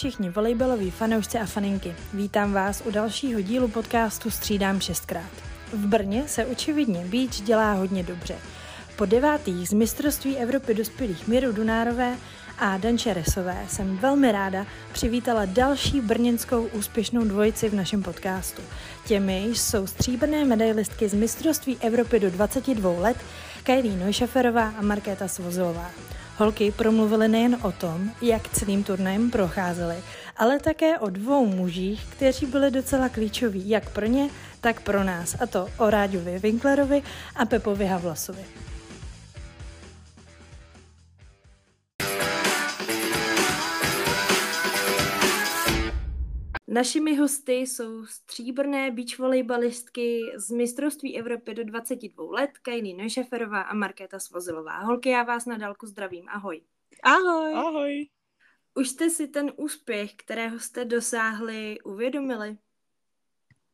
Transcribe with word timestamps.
všichni 0.00 0.30
volejbaloví 0.30 0.90
fanoušci 0.90 1.38
a 1.38 1.46
faninky. 1.46 1.94
Vítám 2.14 2.52
vás 2.52 2.82
u 2.86 2.90
dalšího 2.90 3.40
dílu 3.40 3.68
podcastu 3.68 4.30
Střídám 4.30 4.80
šestkrát. 4.80 5.30
V 5.72 5.86
Brně 5.86 6.24
se 6.26 6.46
očividně 6.46 7.04
Beach 7.04 7.40
dělá 7.40 7.72
hodně 7.72 8.02
dobře. 8.02 8.34
Po 8.96 9.04
devátých 9.04 9.68
z 9.68 9.72
mistrovství 9.72 10.36
Evropy 10.36 10.74
dospělých 10.74 11.28
Miru 11.28 11.52
Dunárové 11.52 12.16
a 12.58 12.78
Danče 12.78 13.14
Resové 13.14 13.64
jsem 13.68 13.96
velmi 13.96 14.32
ráda 14.32 14.66
přivítala 14.92 15.44
další 15.44 16.00
brněnskou 16.00 16.66
úspěšnou 16.66 17.24
dvojici 17.24 17.68
v 17.68 17.74
našem 17.74 18.02
podcastu. 18.02 18.62
Těmi 19.06 19.44
jsou 19.44 19.86
stříbrné 19.86 20.44
medailistky 20.44 21.08
z 21.08 21.14
mistrovství 21.14 21.78
Evropy 21.80 22.20
do 22.20 22.30
22 22.30 23.00
let 23.00 23.16
Kylie 23.62 23.96
Neuschafferová 23.96 24.74
a 24.78 24.82
Markéta 24.82 25.28
Svozilová. 25.28 25.90
Holky 26.40 26.72
promluvily 26.72 27.28
nejen 27.28 27.58
o 27.62 27.72
tom, 27.72 28.10
jak 28.22 28.48
celým 28.48 28.84
turnajem 28.84 29.30
procházely, 29.30 29.96
ale 30.36 30.58
také 30.58 30.98
o 30.98 31.10
dvou 31.10 31.46
mužích, 31.46 32.06
kteří 32.06 32.46
byli 32.46 32.70
docela 32.70 33.08
klíčoví 33.08 33.68
jak 33.68 33.90
pro 33.90 34.06
ně, 34.06 34.30
tak 34.60 34.80
pro 34.80 35.04
nás, 35.04 35.36
a 35.40 35.46
to 35.46 35.68
o 35.78 35.90
Ráďovi 35.90 36.38
Winklerovi 36.38 37.02
a 37.36 37.44
Pepovi 37.44 37.86
Havlasovi. 37.86 38.44
Našimi 46.70 47.16
hosty 47.16 47.52
jsou 47.52 48.06
stříbrné 48.06 48.90
beach 48.90 49.18
volejbalistky 49.18 50.32
z 50.36 50.50
mistrovství 50.50 51.18
Evropy 51.18 51.54
do 51.54 51.64
22 51.64 52.24
let, 52.30 52.50
Kajny 52.62 52.94
Nešeferová 52.94 53.62
a 53.62 53.74
Markéta 53.74 54.18
Svozilová. 54.18 54.78
Holky, 54.78 55.08
já 55.08 55.22
vás 55.22 55.46
na 55.46 55.56
dálku 55.56 55.86
zdravím. 55.86 56.28
Ahoj. 56.28 56.62
Ahoj. 57.02 57.54
Ahoj. 57.54 58.08
Už 58.74 58.88
jste 58.88 59.10
si 59.10 59.28
ten 59.28 59.52
úspěch, 59.56 60.14
kterého 60.14 60.60
jste 60.60 60.84
dosáhli, 60.84 61.80
uvědomili? 61.84 62.58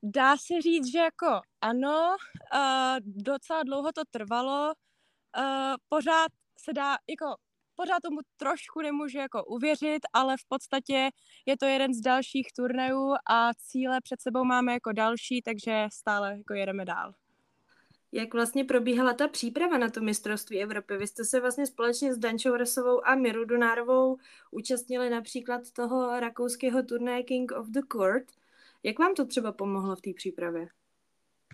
Dá 0.02 0.36
se 0.36 0.61
říct, 0.62 0.92
že 0.92 0.98
jako 0.98 1.41
ano, 1.61 2.17
uh, 2.55 2.98
docela 3.00 3.62
dlouho 3.62 3.92
to 3.92 4.02
trvalo. 4.11 4.72
Uh, 5.39 5.74
pořád 5.89 6.28
se 6.58 6.72
dá, 6.72 6.97
jako 7.08 7.27
pořád 7.77 8.00
tomu 8.02 8.20
trošku 8.36 8.80
nemůžu 8.80 9.19
jako 9.19 9.44
uvěřit, 9.44 10.00
ale 10.12 10.36
v 10.36 10.48
podstatě 10.48 11.10
je 11.46 11.56
to 11.58 11.66
jeden 11.66 11.94
z 11.94 12.00
dalších 12.00 12.46
turnajů 12.56 13.14
a 13.30 13.50
cíle 13.55 14.00
před 14.00 14.20
sebou 14.20 14.44
máme 14.44 14.72
jako 14.72 14.92
další, 14.92 15.42
takže 15.42 15.86
stále 15.92 16.36
jako 16.38 16.55
jedeme 16.55 16.84
dál. 16.84 17.14
Jak 18.12 18.34
vlastně 18.34 18.64
probíhala 18.64 19.12
ta 19.12 19.28
příprava 19.28 19.78
na 19.78 19.91
to 19.91 20.00
mistrovství 20.00 20.62
Evropy? 20.62 20.96
Vy 20.96 21.06
jste 21.06 21.24
se 21.24 21.41
vlastně 21.41 21.66
společně 21.66 22.14
s 22.14 22.18
Dančou 22.18 22.56
Resovou 22.56 23.06
a 23.06 23.14
Miru 23.14 23.44
Dunárovou 23.44 24.16
účastnili 24.50 25.11
například 25.11 25.70
toho 25.72 26.20
rakouského 26.20 26.83
turnaje 26.83 27.22
King 27.22 27.52
of 27.52 27.66
the 27.68 27.80
Court. 27.92 28.24
Jak 28.83 28.98
vám 28.98 29.14
to 29.14 29.27
třeba 29.27 29.52
pomohlo 29.52 29.96
v 29.96 30.00
té 30.00 30.11
přípravě? 30.16 30.68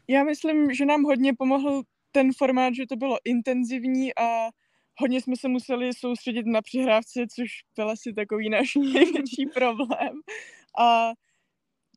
Já 0.09 0.25
myslím, 0.25 0.75
že 0.75 0.87
nám 0.87 1.03
hodně 1.03 1.35
pomohl 1.35 1.83
ten 2.13 2.31
formát, 2.39 2.75
že 2.75 2.87
to 2.87 2.97
bylo 2.97 3.19
intenzivní 3.25 4.15
a 4.15 4.49
hodně 4.97 5.21
jsme 5.21 5.37
se 5.37 5.49
museli 5.49 5.91
soustředit 5.95 6.47
na 6.47 6.63
přihrávce, 6.63 7.27
což 7.35 7.49
byl 7.77 7.91
asi 7.91 8.13
takový 8.13 8.51
náš 8.51 8.75
největší 8.95 9.47
problém. 9.55 10.21
A 10.79 11.13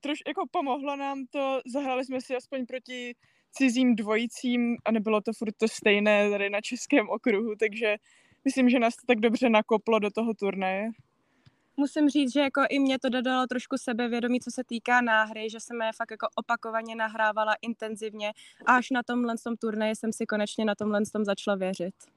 troš 0.01 0.17
jako 0.27 0.43
pomohlo 0.51 0.95
nám 0.95 1.25
to, 1.29 1.61
zahráli 1.66 2.05
jsme 2.05 2.21
si 2.21 2.35
aspoň 2.35 2.66
proti 2.66 3.16
cizím 3.51 3.95
dvojicím 3.95 4.77
a 4.85 4.91
nebylo 4.91 5.21
to 5.21 5.33
furt 5.33 5.55
to 5.57 5.67
stejné 5.67 6.29
tady 6.29 6.50
na 6.50 6.61
českém 6.61 7.09
okruhu, 7.09 7.56
takže 7.59 7.95
myslím, 8.45 8.69
že 8.69 8.79
nás 8.79 8.95
to 8.95 9.01
tak 9.07 9.19
dobře 9.19 9.50
nakoplo 9.50 10.00
do 10.00 10.09
toho 10.12 10.33
turnaje. 10.33 10.89
Musím 11.77 12.09
říct, 12.09 12.33
že 12.33 12.39
jako 12.39 12.62
i 12.69 12.79
mě 12.79 13.00
to 13.00 13.09
dodalo 13.09 13.47
trošku 13.47 13.77
sebevědomí, 13.77 14.39
co 14.39 14.51
se 14.51 14.63
týká 14.63 15.01
náhry, 15.01 15.50
že 15.50 15.59
jsem 15.59 15.81
je 15.81 15.91
fakt 15.97 16.12
jako 16.12 16.27
opakovaně 16.35 16.95
nahrávala 16.95 17.53
intenzivně 17.62 18.31
a 18.66 18.75
až 18.75 18.89
na 18.89 19.03
tomhle 19.03 19.35
tom 19.44 19.57
turnaji 19.57 19.95
jsem 19.95 20.13
si 20.13 20.25
konečně 20.25 20.66
na 20.66 20.75
tomhle 20.75 21.01
tom 21.13 21.25
začala 21.25 21.57
věřit. 21.57 22.14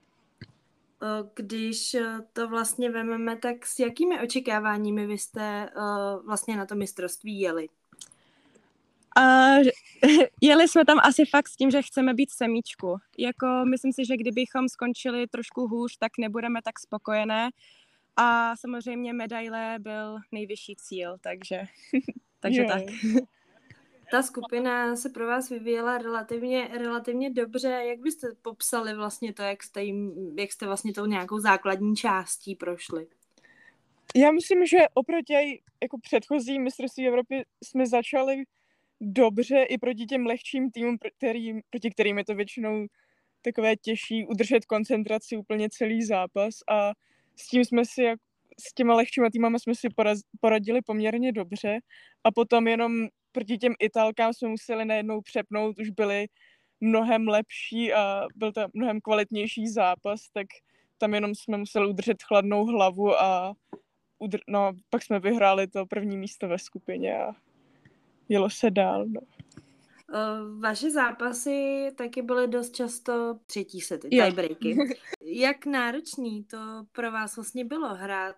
Když 1.35 1.95
eh, 1.95 2.19
to 2.33 2.49
vlastně 2.49 2.91
vememe, 2.91 3.37
tak 3.37 3.67
s 3.67 3.79
jakými 3.79 4.21
očekáváními 4.21 5.07
vy 5.07 5.19
jste 5.19 5.71
uh, 5.77 6.27
vlastně 6.27 6.57
na 6.57 6.67
to 6.67 6.75
mistrovství 6.75 7.41
jeli? 7.41 7.69
Uh, 9.19 9.63
jeli 10.41 10.69
jsme 10.69 10.85
tam 10.85 10.99
asi 11.03 11.25
fakt 11.25 11.49
s 11.49 11.57
tím, 11.57 11.71
že 11.71 11.83
chceme 11.83 12.15
být 12.15 12.31
semíčku. 12.31 12.97
Jako 13.19 13.47
myslím 13.71 13.93
si, 13.93 14.05
že 14.05 14.17
kdybychom 14.17 14.69
skončili 14.69 15.27
trošku 15.27 15.69
hůř, 15.69 15.97
tak 15.99 16.13
nebudeme 16.19 16.63
tak 16.63 16.79
spokojené. 16.79 17.51
A 18.17 18.57
samozřejmě 18.57 19.13
medaile 19.13 19.77
byl 19.79 20.19
nejvyšší 20.33 20.77
cíl, 20.77 21.17
takže, 21.21 21.63
takže 22.41 22.65
tak 22.65 22.83
ta 24.11 24.23
skupina 24.23 24.97
se 24.97 25.09
pro 25.09 25.27
vás 25.27 25.49
vyvíjela 25.49 25.99
relativně, 25.99 26.69
relativně 26.73 27.31
dobře. 27.31 27.69
Jak 27.69 27.99
byste 27.99 28.29
popsali 28.43 28.95
vlastně 28.95 29.33
to, 29.33 29.43
jak 29.43 29.63
jste, 29.63 29.85
jim, 29.85 30.13
jak 30.39 30.53
jste 30.53 30.67
vlastně 30.67 30.93
tou 30.93 31.07
nějakou 31.07 31.39
základní 31.39 31.97
částí 31.97 32.55
prošli? 32.55 33.07
Já 34.17 34.31
myslím, 34.31 34.67
že 34.67 34.79
oproti 34.95 35.35
jako 35.83 35.99
předchozí 36.03 36.59
mistrovství 36.59 37.09
Evropy 37.09 37.45
jsme 37.65 37.87
začali 37.87 38.45
dobře 39.01 39.63
i 39.63 39.79
proti 39.79 40.07
těm 40.07 40.27
lehčím 40.27 40.71
týmům, 40.71 40.99
který, 41.17 41.61
proti 41.71 41.91
kterým 41.91 42.19
je 42.19 42.25
to 42.25 42.35
většinou 42.35 42.87
takové 43.43 43.77
těžší 43.77 44.27
udržet 44.27 44.65
koncentraci 44.65 45.37
úplně 45.37 45.69
celý 45.71 46.03
zápas 46.03 46.55
a 46.71 46.93
s 47.37 47.49
tím 47.49 47.65
jsme 47.65 47.85
si 47.85 48.03
jak, 48.03 48.21
s 48.61 48.75
těma 48.75 48.95
lehčíma 48.95 49.31
týmama 49.31 49.59
jsme 49.59 49.75
si 49.75 49.89
poradili 50.41 50.83
poměrně 50.83 51.33
dobře 51.33 51.79
a 52.25 52.33
potom 52.33 52.69
jenom 52.69 53.09
proti 53.33 53.59
těm 53.59 53.75
Italkám 53.81 54.33
jsme 54.33 54.49
museli 54.49 54.85
najednou 54.85 55.21
přepnout, 55.21 55.79
už 55.79 55.91
byli 55.91 56.27
mnohem 56.81 57.29
lepší 57.29 57.93
a 57.93 58.27
byl 58.37 58.53
to 58.53 58.61
mnohem 58.75 59.01
kvalitnější 59.01 59.69
zápas, 59.69 60.21
tak 60.33 60.47
tam 60.99 61.15
jenom 61.15 61.35
jsme 61.35 61.57
museli 61.57 61.87
udržet 61.87 62.23
chladnou 62.23 62.65
hlavu 62.65 63.21
a 63.21 63.55
udr- 64.21 64.45
no, 64.49 64.73
pak 64.91 65.03
jsme 65.03 65.21
vyhráli 65.21 65.67
to 65.67 65.87
první 65.87 66.17
místo 66.17 66.49
ve 66.49 66.59
skupině 66.59 67.19
a 67.19 67.33
jelo 68.29 68.51
se 68.51 68.71
dál. 68.71 69.07
No. 69.07 69.21
Vaše 70.61 70.91
zápasy 70.91 71.89
taky 71.97 72.23
byly 72.23 72.49
dost 72.49 72.75
často 72.75 73.39
třetí 73.47 73.81
sety, 73.81 74.09
tiebreaky. 74.09 74.77
Jak 75.31 75.67
náročný 75.67 76.45
to 76.45 76.59
pro 76.93 77.13
vás 77.13 77.37
vlastně 77.37 77.65
bylo 77.65 77.95
hrát 77.95 78.37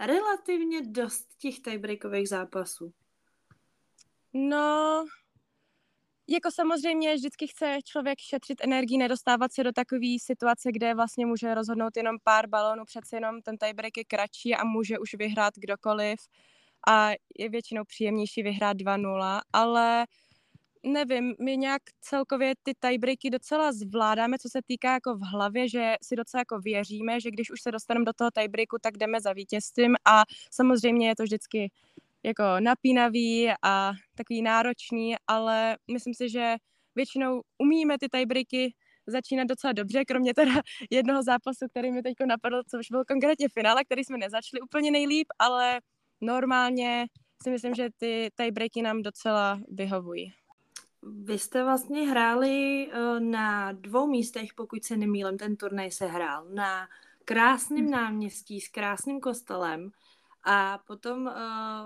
relativně 0.00 0.80
dost 0.82 1.26
těch 1.38 1.60
tiebreakových 1.60 2.28
zápasů? 2.28 2.92
No, 4.32 5.04
jako 6.28 6.50
samozřejmě 6.50 7.14
vždycky 7.14 7.46
chce 7.46 7.78
člověk 7.84 8.18
šetřit 8.18 8.58
energii, 8.64 8.98
nedostávat 8.98 9.52
se 9.52 9.64
do 9.64 9.72
takové 9.72 10.16
situace, 10.22 10.72
kde 10.72 10.94
vlastně 10.94 11.26
může 11.26 11.54
rozhodnout 11.54 11.96
jenom 11.96 12.16
pár 12.24 12.48
balónů, 12.48 12.84
přece 12.84 13.16
jenom 13.16 13.42
ten 13.42 13.56
tiebreak 13.58 13.96
je 13.96 14.04
kratší 14.04 14.54
a 14.54 14.64
může 14.64 14.98
už 14.98 15.14
vyhrát 15.14 15.54
kdokoliv 15.56 16.18
a 16.88 17.10
je 17.38 17.48
většinou 17.48 17.84
příjemnější 17.84 18.42
vyhrát 18.42 18.76
2-0, 18.76 19.40
ale 19.52 20.06
nevím, 20.86 21.34
my 21.40 21.56
nějak 21.56 21.82
celkově 22.00 22.54
ty 22.62 22.72
tiebreaky 22.80 23.30
docela 23.30 23.72
zvládáme, 23.72 24.38
co 24.38 24.48
se 24.48 24.58
týká 24.66 24.92
jako 24.92 25.14
v 25.14 25.22
hlavě, 25.32 25.68
že 25.68 25.94
si 26.02 26.16
docela 26.16 26.40
jako 26.40 26.58
věříme, 26.58 27.20
že 27.20 27.30
když 27.30 27.50
už 27.50 27.62
se 27.62 27.72
dostaneme 27.72 28.04
do 28.04 28.12
toho 28.12 28.30
tiebreaku, 28.30 28.76
tak 28.82 28.96
jdeme 28.96 29.20
za 29.20 29.32
vítězstvím 29.32 29.94
a 30.04 30.22
samozřejmě 30.50 31.08
je 31.08 31.16
to 31.16 31.22
vždycky 31.22 31.70
jako 32.22 32.42
napínavý 32.60 33.50
a 33.62 33.92
takový 34.14 34.42
náročný, 34.42 35.14
ale 35.26 35.76
myslím 35.92 36.14
si, 36.14 36.28
že 36.28 36.54
většinou 36.94 37.42
umíme 37.58 37.98
ty 37.98 38.08
tiebreaky 38.08 38.74
začínat 39.06 39.44
docela 39.44 39.72
dobře, 39.72 40.04
kromě 40.04 40.34
teda 40.34 40.52
jednoho 40.90 41.22
zápasu, 41.22 41.66
který 41.70 41.92
mi 41.92 42.02
teď 42.02 42.14
napadl, 42.26 42.62
což 42.70 42.90
byl 42.90 43.04
konkrétně 43.04 43.48
finále, 43.48 43.84
který 43.84 44.04
jsme 44.04 44.18
nezačali 44.18 44.60
úplně 44.60 44.90
nejlíp, 44.90 45.26
ale 45.38 45.80
normálně 46.20 47.06
si 47.42 47.50
myslím, 47.50 47.74
že 47.74 47.88
ty 47.96 48.30
tiebreaky 48.36 48.82
nám 48.82 49.02
docela 49.02 49.60
vyhovují. 49.68 50.45
Vy 51.12 51.38
jste 51.38 51.64
vlastně 51.64 52.10
hráli 52.10 52.88
eh, 52.92 53.20
na 53.20 53.72
dvou 53.72 54.06
místech, 54.06 54.54
pokud 54.54 54.84
se 54.84 54.96
nemýlím, 54.96 55.38
ten 55.38 55.56
turnaj 55.56 55.90
se 55.90 56.06
hrál. 56.06 56.46
Na 56.54 56.88
krásném 57.24 57.90
náměstí 57.90 58.60
s 58.60 58.68
krásným 58.68 59.20
kostelem 59.20 59.90
a 60.48 60.78
potom 60.86 61.26
uh, 61.26 61.32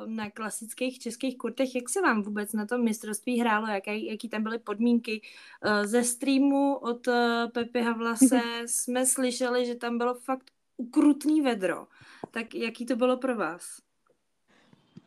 na 0.06 0.31
klasických 0.31 0.99
českých 0.99 1.38
kurtech, 1.38 1.75
jak 1.75 1.88
se 1.88 2.00
vám 2.00 2.22
vůbec 2.22 2.52
na 2.52 2.67
tom 2.67 2.84
mistrovství 2.84 3.40
hrálo, 3.40 3.67
jaký, 3.67 4.06
jaký 4.06 4.28
tam 4.28 4.43
byly 4.43 4.58
podmínky? 4.58 5.20
Uh, 5.66 5.87
ze 5.87 6.05
streamu 6.05 6.76
od 6.76 7.08
Pepy 7.52 7.82
Havlase 7.82 8.40
jsme 8.66 9.06
slyšeli, 9.06 9.66
že 9.66 9.75
tam 9.75 9.99
bylo 9.99 10.14
fakt 10.14 10.50
ukrutný 10.76 11.40
vedro. 11.40 11.87
Tak 12.31 12.55
jaký 12.55 12.87
to 12.87 12.96
bylo 12.96 13.16
pro 13.16 13.37
vás? 13.37 13.81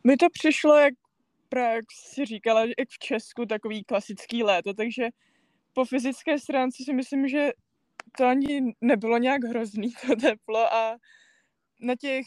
Mi 0.04 0.16
to 0.16 0.26
přišlo, 0.30 0.76
jak, 0.76 0.94
právě, 1.54 1.76
jak 1.76 1.84
jsi 1.92 2.24
říkala, 2.24 2.60
jak 2.60 2.88
v 2.90 2.98
Česku, 2.98 3.46
takový 3.46 3.84
klasický 3.84 4.42
léto, 4.42 4.74
takže 4.74 5.08
po 5.72 5.84
fyzické 5.84 6.38
stránce 6.38 6.84
si 6.84 6.92
myslím, 6.92 7.28
že 7.28 7.50
to 8.18 8.26
ani 8.26 8.74
nebylo 8.80 9.18
nějak 9.18 9.44
hrozný, 9.44 9.92
to 10.06 10.16
teplo 10.16 10.74
a 10.74 10.96
na 11.80 11.94
těch 12.00 12.24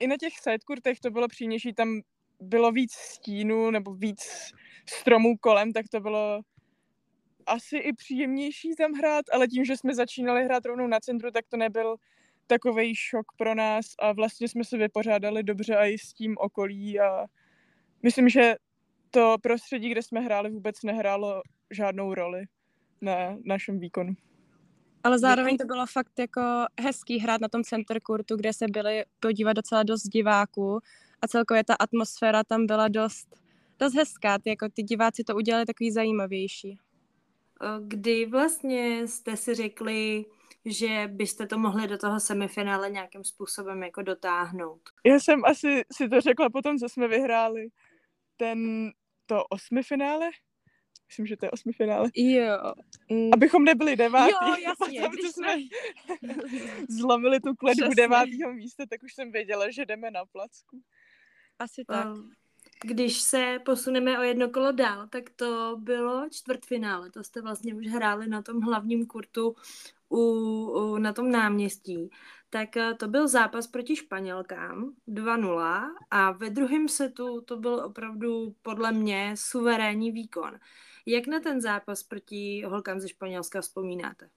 i 0.00 0.06
na 0.06 0.16
těch 0.20 0.32
sidekurtech 0.42 1.00
to 1.00 1.10
bylo 1.10 1.28
příjemnější, 1.28 1.72
tam 1.72 2.00
bylo 2.40 2.72
víc 2.72 2.92
stínu 2.92 3.70
nebo 3.70 3.94
víc 3.94 4.50
stromů 4.88 5.36
kolem, 5.36 5.72
tak 5.72 5.88
to 5.90 6.00
bylo 6.00 6.40
asi 7.46 7.76
i 7.76 7.92
příjemnější 7.92 8.74
tam 8.78 8.92
hrát, 8.92 9.24
ale 9.32 9.48
tím, 9.48 9.64
že 9.64 9.76
jsme 9.76 9.94
začínali 9.94 10.44
hrát 10.44 10.64
rovnou 10.64 10.86
na 10.86 11.00
centru, 11.00 11.30
tak 11.30 11.44
to 11.48 11.56
nebyl 11.56 11.96
takový 12.46 12.94
šok 12.94 13.26
pro 13.36 13.54
nás 13.54 13.86
a 13.98 14.12
vlastně 14.12 14.48
jsme 14.48 14.64
se 14.64 14.76
vypořádali 14.78 15.42
dobře 15.42 15.76
i 15.76 15.98
s 15.98 16.12
tím 16.12 16.36
okolí 16.38 17.00
a 17.00 17.26
myslím, 18.02 18.28
že 18.28 18.54
to 19.10 19.36
prostředí, 19.42 19.88
kde 19.88 20.02
jsme 20.02 20.20
hráli, 20.20 20.50
vůbec 20.50 20.82
nehrálo 20.82 21.42
žádnou 21.70 22.14
roli 22.14 22.44
na 23.00 23.36
našem 23.44 23.78
výkonu. 23.78 24.12
Ale 25.04 25.18
zároveň 25.18 25.56
to 25.56 25.64
bylo 25.64 25.86
fakt 25.86 26.18
jako 26.18 26.40
hezký 26.80 27.18
hrát 27.18 27.40
na 27.40 27.48
tom 27.48 27.64
center 27.64 28.00
kurtu, 28.00 28.36
kde 28.36 28.52
se 28.52 28.66
byli 28.68 29.04
podívat 29.20 29.52
docela 29.52 29.82
dost 29.82 30.02
diváků 30.02 30.80
a 31.22 31.28
celkově 31.28 31.64
ta 31.64 31.74
atmosféra 31.74 32.44
tam 32.44 32.66
byla 32.66 32.88
dost, 32.88 33.40
dost 33.78 33.94
hezká. 33.94 34.38
Ty, 34.38 34.50
jako 34.50 34.68
ty 34.68 34.82
diváci 34.82 35.24
to 35.24 35.34
udělali 35.34 35.66
takový 35.66 35.90
zajímavější. 35.90 36.78
Kdy 37.80 38.26
vlastně 38.26 39.08
jste 39.08 39.36
si 39.36 39.54
řekli, 39.54 40.24
že 40.64 41.08
byste 41.12 41.46
to 41.46 41.58
mohli 41.58 41.88
do 41.88 41.98
toho 41.98 42.20
semifinále 42.20 42.90
nějakým 42.90 43.24
způsobem 43.24 43.82
jako 43.82 44.02
dotáhnout? 44.02 44.80
Já 45.06 45.20
jsem 45.20 45.44
asi 45.44 45.82
si 45.92 46.08
to 46.08 46.20
řekla 46.20 46.50
potom, 46.50 46.78
co 46.78 46.88
jsme 46.88 47.08
vyhráli 47.08 47.68
ten, 48.36 48.90
to 49.30 49.44
osmifinále. 49.44 50.30
Myslím, 51.08 51.26
že 51.26 51.36
to 51.36 51.46
je 51.46 51.50
osmifinále. 51.50 52.10
Jo. 52.14 52.74
Mm. 53.10 53.30
Abychom 53.32 53.64
nebyli 53.64 53.96
devátý. 53.96 54.32
Jo, 54.32 54.56
jasně. 54.62 55.00
Potom, 55.02 55.18
co 55.18 55.32
jsme 55.32 55.56
zlomili 56.88 57.40
tu 57.40 57.54
kletbu 57.54 57.94
devátého 57.94 58.52
místa, 58.52 58.84
tak 58.90 59.02
už 59.02 59.14
jsem 59.14 59.32
věděla, 59.32 59.70
že 59.70 59.86
jdeme 59.86 60.10
na 60.10 60.24
placku. 60.32 60.82
Asi 61.58 61.84
tak. 61.84 62.06
Když 62.84 63.20
se 63.20 63.58
posuneme 63.64 64.18
o 64.18 64.22
jedno 64.22 64.48
kolo 64.48 64.72
dál, 64.72 65.08
tak 65.08 65.30
to 65.30 65.76
bylo 65.78 66.28
čtvrtfinále. 66.30 67.10
To 67.10 67.24
jste 67.24 67.42
vlastně 67.42 67.74
už 67.74 67.86
hráli 67.86 68.28
na 68.28 68.42
tom 68.42 68.60
hlavním 68.60 69.06
kurtu 69.06 69.54
u, 70.10 70.18
u, 70.18 70.98
na 70.98 71.12
tom 71.12 71.30
náměstí. 71.30 72.10
Tak 72.50 72.76
eh, 72.76 72.94
to 72.94 73.08
byl 73.08 73.28
zápas 73.28 73.66
proti 73.66 73.96
Španělkám 73.96 74.94
2-0 75.08 75.90
a 76.10 76.32
ve 76.32 76.50
druhém 76.50 76.88
setu 76.88 77.40
to 77.40 77.56
byl 77.56 77.74
opravdu 77.74 78.54
podle 78.62 78.92
mě 78.92 79.34
suverénní 79.36 80.12
výkon. 80.12 80.58
Jak 81.06 81.26
na 81.26 81.40
ten 81.40 81.60
zápas 81.60 82.02
proti 82.02 82.62
holkám 82.66 83.00
ze 83.00 83.08
Španělska 83.08 83.60
vzpomínáte? 83.60 84.30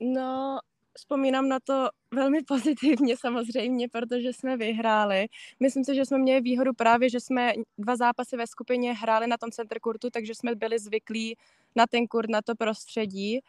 No, 0.00 0.58
vzpomínám 0.98 1.48
na 1.48 1.60
to 1.60 1.88
velmi 2.14 2.42
pozitivně 2.48 3.16
samozřejmě, 3.16 3.88
protože 3.88 4.32
jsme 4.32 4.56
vyhráli. 4.56 5.26
Myslím 5.60 5.84
si, 5.84 5.94
že 5.94 6.04
jsme 6.04 6.18
měli 6.18 6.40
výhodu 6.40 6.74
právě, 6.74 7.10
že 7.10 7.20
jsme 7.20 7.52
dva 7.78 7.96
zápasy 7.96 8.36
ve 8.36 8.46
skupině 8.46 8.92
hráli 8.92 9.26
na 9.26 9.36
tom 9.36 9.50
center 9.50 9.80
kurtu, 9.80 10.10
takže 10.10 10.34
jsme 10.34 10.54
byli 10.54 10.78
zvyklí 10.78 11.36
na 11.76 11.86
ten 11.86 12.06
kurt, 12.06 12.30
na 12.30 12.42
to 12.42 12.54
prostředí. 12.54 13.40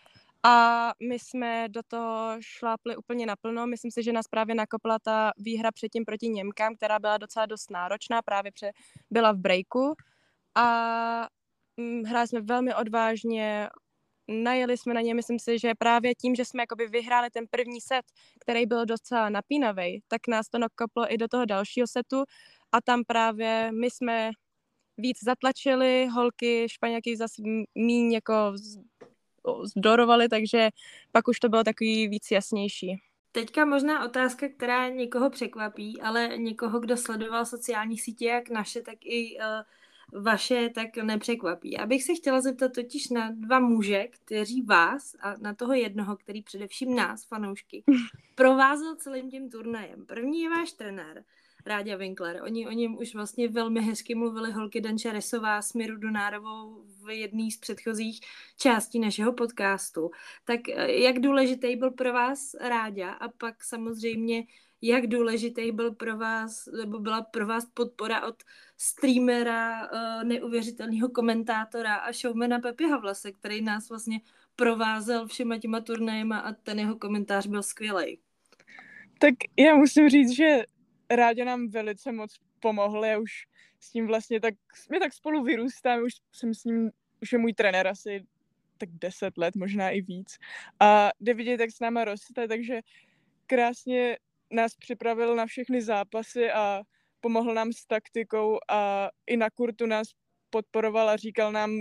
A 0.43 0.91
my 1.09 1.19
jsme 1.19 1.69
do 1.69 1.81
toho 1.87 2.35
šlápli 2.39 2.95
úplně 2.97 3.25
naplno. 3.25 3.67
Myslím 3.67 3.91
si, 3.91 4.03
že 4.03 4.13
nás 4.13 4.27
právě 4.27 4.55
nakopla 4.55 4.99
ta 4.99 5.31
výhra 5.37 5.71
předtím 5.71 6.05
proti 6.05 6.27
Němkám, 6.29 6.75
která 6.75 6.99
byla 6.99 7.17
docela 7.17 7.45
dost 7.45 7.71
náročná, 7.71 8.21
právě 8.21 8.51
pře- 8.51 8.71
byla 9.11 9.31
v 9.31 9.37
breaku. 9.37 9.93
A 10.55 11.27
mm, 11.77 12.03
hráli 12.03 12.27
jsme 12.27 12.41
velmi 12.41 12.75
odvážně, 12.75 13.69
najeli 14.29 14.77
jsme 14.77 14.93
na 14.93 15.01
ně, 15.01 15.15
myslím 15.15 15.39
si, 15.39 15.59
že 15.59 15.75
právě 15.79 16.15
tím, 16.15 16.35
že 16.35 16.45
jsme 16.45 16.63
jakoby 16.63 16.87
vyhráli 16.87 17.29
ten 17.29 17.45
první 17.51 17.81
set, 17.81 18.05
který 18.41 18.65
byl 18.65 18.85
docela 18.85 19.29
napínavý, 19.29 20.03
tak 20.07 20.27
nás 20.27 20.49
to 20.49 20.57
nakoplo 20.59 21.13
i 21.13 21.17
do 21.17 21.27
toho 21.27 21.45
dalšího 21.45 21.87
setu 21.87 22.23
a 22.71 22.81
tam 22.81 23.03
právě 23.07 23.71
my 23.81 23.91
jsme 23.91 24.31
víc 24.97 25.17
zatlačili, 25.23 26.07
holky, 26.07 26.67
španělky 26.69 27.17
zase 27.17 27.41
míň 27.75 28.13
jako 28.13 28.53
zdorovali, 29.63 30.29
takže 30.29 30.69
pak 31.11 31.27
už 31.27 31.39
to 31.39 31.49
bylo 31.49 31.63
takový 31.63 32.07
víc 32.07 32.31
jasnější. 32.31 33.01
Teďka 33.31 33.65
možná 33.65 34.05
otázka, 34.05 34.49
která 34.49 34.89
někoho 34.89 35.29
překvapí, 35.29 36.01
ale 36.01 36.29
někoho, 36.37 36.79
kdo 36.79 36.97
sledoval 36.97 37.45
sociální 37.45 37.97
sítě, 37.97 38.25
jak 38.25 38.49
naše, 38.49 38.81
tak 38.81 38.95
i 39.01 39.37
uh, 39.37 40.23
vaše 40.23 40.69
tak 40.75 40.97
nepřekvapí. 40.97 41.77
Abych 41.77 42.03
se 42.03 42.13
chtěla 42.13 42.41
zeptat 42.41 42.73
totiž 42.73 43.09
na 43.09 43.31
dva 43.31 43.59
muže, 43.59 44.07
kteří 44.07 44.61
vás 44.61 45.15
a 45.19 45.35
na 45.41 45.53
toho 45.53 45.73
jednoho, 45.73 46.17
který 46.17 46.41
především 46.41 46.95
nás, 46.95 47.25
fanoušky, 47.25 47.83
provázel 48.35 48.95
celým 48.95 49.31
tím 49.31 49.49
turnajem. 49.49 50.05
První 50.05 50.41
je 50.41 50.49
váš 50.49 50.71
trenér, 50.71 51.23
Ráďa 51.69 51.95
Winkler. 51.95 52.41
Oni 52.43 52.67
o 52.67 52.71
něm 52.71 52.97
už 52.97 53.15
vlastně 53.15 53.47
velmi 53.47 53.81
hezky 53.81 54.15
mluvili 54.15 54.51
holky 54.51 54.81
Danča 54.81 55.11
Resová 55.11 55.61
s 55.61 55.73
Miru 55.73 55.97
Donárovou 55.97 56.83
v 57.05 57.09
jedné 57.09 57.51
z 57.51 57.57
předchozích 57.57 58.19
částí 58.57 58.99
našeho 58.99 59.33
podcastu. 59.33 60.11
Tak 60.45 60.69
eh, 60.69 60.91
jak 60.91 61.19
důležitý 61.19 61.75
byl 61.75 61.91
pro 61.91 62.13
vás 62.13 62.53
Ráďa 62.61 63.11
a 63.11 63.27
pak 63.27 63.63
samozřejmě 63.63 64.43
jak 64.81 65.07
důležitý 65.07 65.71
byl 65.71 65.91
pro 65.91 66.17
vás, 66.17 66.65
nebo 66.65 66.99
byla 66.99 67.21
pro 67.21 67.47
vás 67.47 67.65
podpora 67.73 68.27
od 68.27 68.43
streamera, 68.77 69.85
eh, 69.85 70.23
neuvěřitelného 70.23 71.09
komentátora 71.09 71.95
a 71.95 72.11
showmana 72.11 72.59
Pepi 72.59 72.89
Havlase, 72.89 73.31
který 73.31 73.61
nás 73.61 73.89
vlastně 73.89 74.21
provázel 74.55 75.27
všema 75.27 75.57
těma 75.57 75.81
turnajema 75.81 76.39
a 76.39 76.53
ten 76.53 76.79
jeho 76.79 76.95
komentář 76.95 77.47
byl 77.47 77.63
skvělý. 77.63 78.19
Tak 79.19 79.33
já 79.57 79.75
musím 79.75 80.09
říct, 80.09 80.35
že 80.35 80.63
Rádě 81.09 81.45
nám 81.45 81.67
velice 81.67 82.11
moc 82.11 82.35
pomohl, 82.59 83.05
já 83.05 83.19
už 83.19 83.31
s 83.79 83.91
tím 83.91 84.07
vlastně 84.07 84.39
tak, 84.39 84.53
my 84.91 84.99
tak 84.99 85.13
spolu 85.13 85.43
vyrůstáme, 85.43 86.03
už 86.03 86.13
jsem 86.31 86.53
s 86.53 86.63
ním, 86.63 86.91
už 87.21 87.31
je 87.31 87.37
můj 87.37 87.53
trenér 87.53 87.87
asi 87.87 88.25
tak 88.77 88.89
deset 88.91 89.37
let, 89.37 89.55
možná 89.55 89.89
i 89.89 90.01
víc. 90.01 90.37
A 90.79 91.09
jde 91.19 91.33
vidět, 91.33 91.59
jak 91.59 91.71
s 91.71 91.79
náma 91.79 92.03
roste, 92.03 92.47
takže 92.47 92.81
krásně 93.47 94.17
nás 94.51 94.75
připravil 94.75 95.35
na 95.35 95.45
všechny 95.45 95.81
zápasy 95.81 96.51
a 96.51 96.81
pomohl 97.21 97.53
nám 97.53 97.73
s 97.73 97.85
taktikou 97.85 98.57
a 98.69 99.09
i 99.27 99.37
na 99.37 99.49
kurtu 99.49 99.85
nás 99.85 100.07
podporoval 100.49 101.09
a 101.09 101.17
říkal 101.17 101.51
nám 101.51 101.71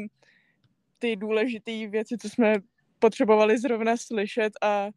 ty 0.99 1.17
důležité 1.17 1.87
věci, 1.87 2.19
co 2.19 2.29
jsme 2.29 2.55
potřebovali 2.99 3.59
zrovna 3.59 3.97
slyšet 3.97 4.53
a 4.63 4.89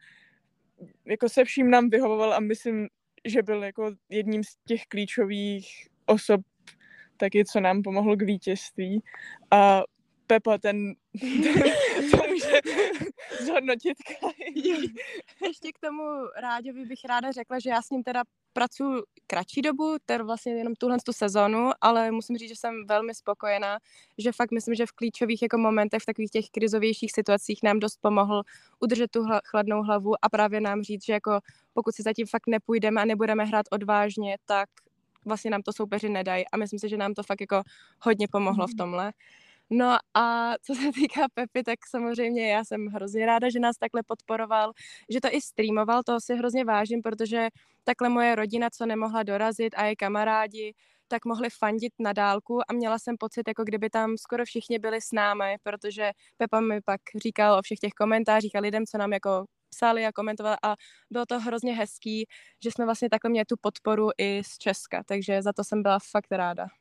jako 1.05 1.29
se 1.29 1.45
vším 1.45 1.69
nám 1.69 1.89
vyhovoval 1.89 2.33
a 2.33 2.39
myslím, 2.39 2.87
že 3.25 3.43
byl 3.43 3.63
jako 3.63 3.91
jedním 4.09 4.43
z 4.43 4.55
těch 4.67 4.85
klíčových 4.85 5.87
osob 6.05 6.41
taky, 7.17 7.45
co 7.45 7.59
nám 7.59 7.81
pomohlo 7.81 8.15
k 8.15 8.21
vítězství. 8.21 9.03
A 9.51 9.83
Pepa, 10.27 10.57
ten, 10.57 10.93
to 12.11 12.17
může 12.29 12.59
zhodnotit 13.45 13.97
Ještě 15.47 15.71
k 15.71 15.79
tomu 15.79 16.03
Ráďovi 16.41 16.85
bych 16.85 16.99
ráda 17.05 17.31
řekla, 17.31 17.59
že 17.59 17.69
já 17.69 17.81
s 17.81 17.89
ním 17.89 18.03
teda 18.03 18.23
pracuji 18.53 19.03
kratší 19.27 19.61
dobu, 19.61 19.95
teda 20.05 20.23
vlastně 20.23 20.53
jenom 20.53 20.73
tuhle 20.75 20.97
tu 21.05 21.13
sezonu, 21.13 21.69
ale 21.81 22.11
musím 22.11 22.37
říct, 22.37 22.49
že 22.49 22.55
jsem 22.55 22.85
velmi 22.87 23.15
spokojená, 23.15 23.77
že 24.17 24.31
fakt 24.31 24.51
myslím, 24.51 24.75
že 24.75 24.85
v 24.85 24.91
klíčových 24.91 25.41
jako 25.41 25.57
momentech, 25.57 26.01
v 26.01 26.05
takových 26.05 26.31
těch 26.31 26.45
krizovějších 26.51 27.11
situacích 27.11 27.59
nám 27.63 27.79
dost 27.79 27.97
pomohl 28.01 28.43
udržet 28.79 29.11
tu 29.11 29.23
hla, 29.23 29.41
chladnou 29.45 29.83
hlavu 29.83 30.13
a 30.21 30.29
právě 30.29 30.61
nám 30.61 30.83
říct, 30.83 31.05
že 31.05 31.13
jako 31.13 31.39
pokud 31.73 31.95
si 31.95 32.03
zatím 32.03 32.27
fakt 32.27 32.47
nepůjdeme 32.47 33.01
a 33.01 33.05
nebudeme 33.05 33.45
hrát 33.45 33.65
odvážně, 33.71 34.37
tak 34.45 34.69
vlastně 35.25 35.51
nám 35.51 35.61
to 35.61 35.73
soupeři 35.73 36.09
nedají 36.09 36.43
a 36.51 36.57
myslím 36.57 36.79
si, 36.79 36.89
že 36.89 36.97
nám 36.97 37.13
to 37.13 37.23
fakt 37.23 37.41
jako 37.41 37.61
hodně 37.99 38.27
pomohlo 38.31 38.67
v 38.67 38.69
mhm. 38.69 38.77
tomhle. 38.77 39.11
No 39.73 39.97
a 40.13 40.53
co 40.61 40.75
se 40.75 40.91
týká 40.95 41.21
Pepy, 41.33 41.63
tak 41.63 41.79
samozřejmě 41.89 42.51
já 42.51 42.63
jsem 42.65 42.87
hrozně 42.87 43.25
ráda, 43.25 43.49
že 43.49 43.59
nás 43.59 43.77
takhle 43.77 44.03
podporoval, 44.03 44.71
že 45.09 45.21
to 45.21 45.27
i 45.31 45.41
streamoval, 45.41 46.03
to 46.03 46.21
si 46.21 46.35
hrozně 46.35 46.65
vážím, 46.65 47.01
protože 47.01 47.49
takhle 47.83 48.09
moje 48.09 48.35
rodina, 48.35 48.69
co 48.69 48.85
nemohla 48.85 49.23
dorazit 49.23 49.73
a 49.77 49.85
je 49.85 49.95
kamarádi, 49.95 50.73
tak 51.07 51.25
mohli 51.25 51.49
fandit 51.49 51.93
na 51.99 52.13
dálku 52.13 52.59
a 52.69 52.73
měla 52.73 52.99
jsem 52.99 53.17
pocit, 53.17 53.47
jako 53.47 53.63
kdyby 53.63 53.89
tam 53.89 54.17
skoro 54.17 54.45
všichni 54.45 54.79
byli 54.79 55.01
s 55.01 55.11
námi, 55.11 55.55
protože 55.63 56.11
Pepa 56.37 56.59
mi 56.59 56.81
pak 56.81 57.01
říkal 57.23 57.59
o 57.59 57.61
všech 57.61 57.79
těch 57.79 57.93
komentářích 57.93 58.55
a 58.55 58.59
lidem, 58.59 58.85
co 58.85 58.97
nám 58.97 59.13
jako 59.13 59.45
psali 59.69 60.05
a 60.05 60.11
komentovali 60.11 60.55
a 60.63 60.75
bylo 61.11 61.25
to 61.25 61.39
hrozně 61.39 61.73
hezký, 61.75 62.25
že 62.63 62.71
jsme 62.71 62.85
vlastně 62.85 63.09
takhle 63.09 63.29
měli 63.31 63.45
tu 63.45 63.55
podporu 63.61 64.09
i 64.17 64.41
z 64.43 64.57
Česka, 64.57 65.03
takže 65.05 65.41
za 65.41 65.53
to 65.53 65.63
jsem 65.63 65.83
byla 65.83 65.99
fakt 66.11 66.31
ráda. 66.31 66.80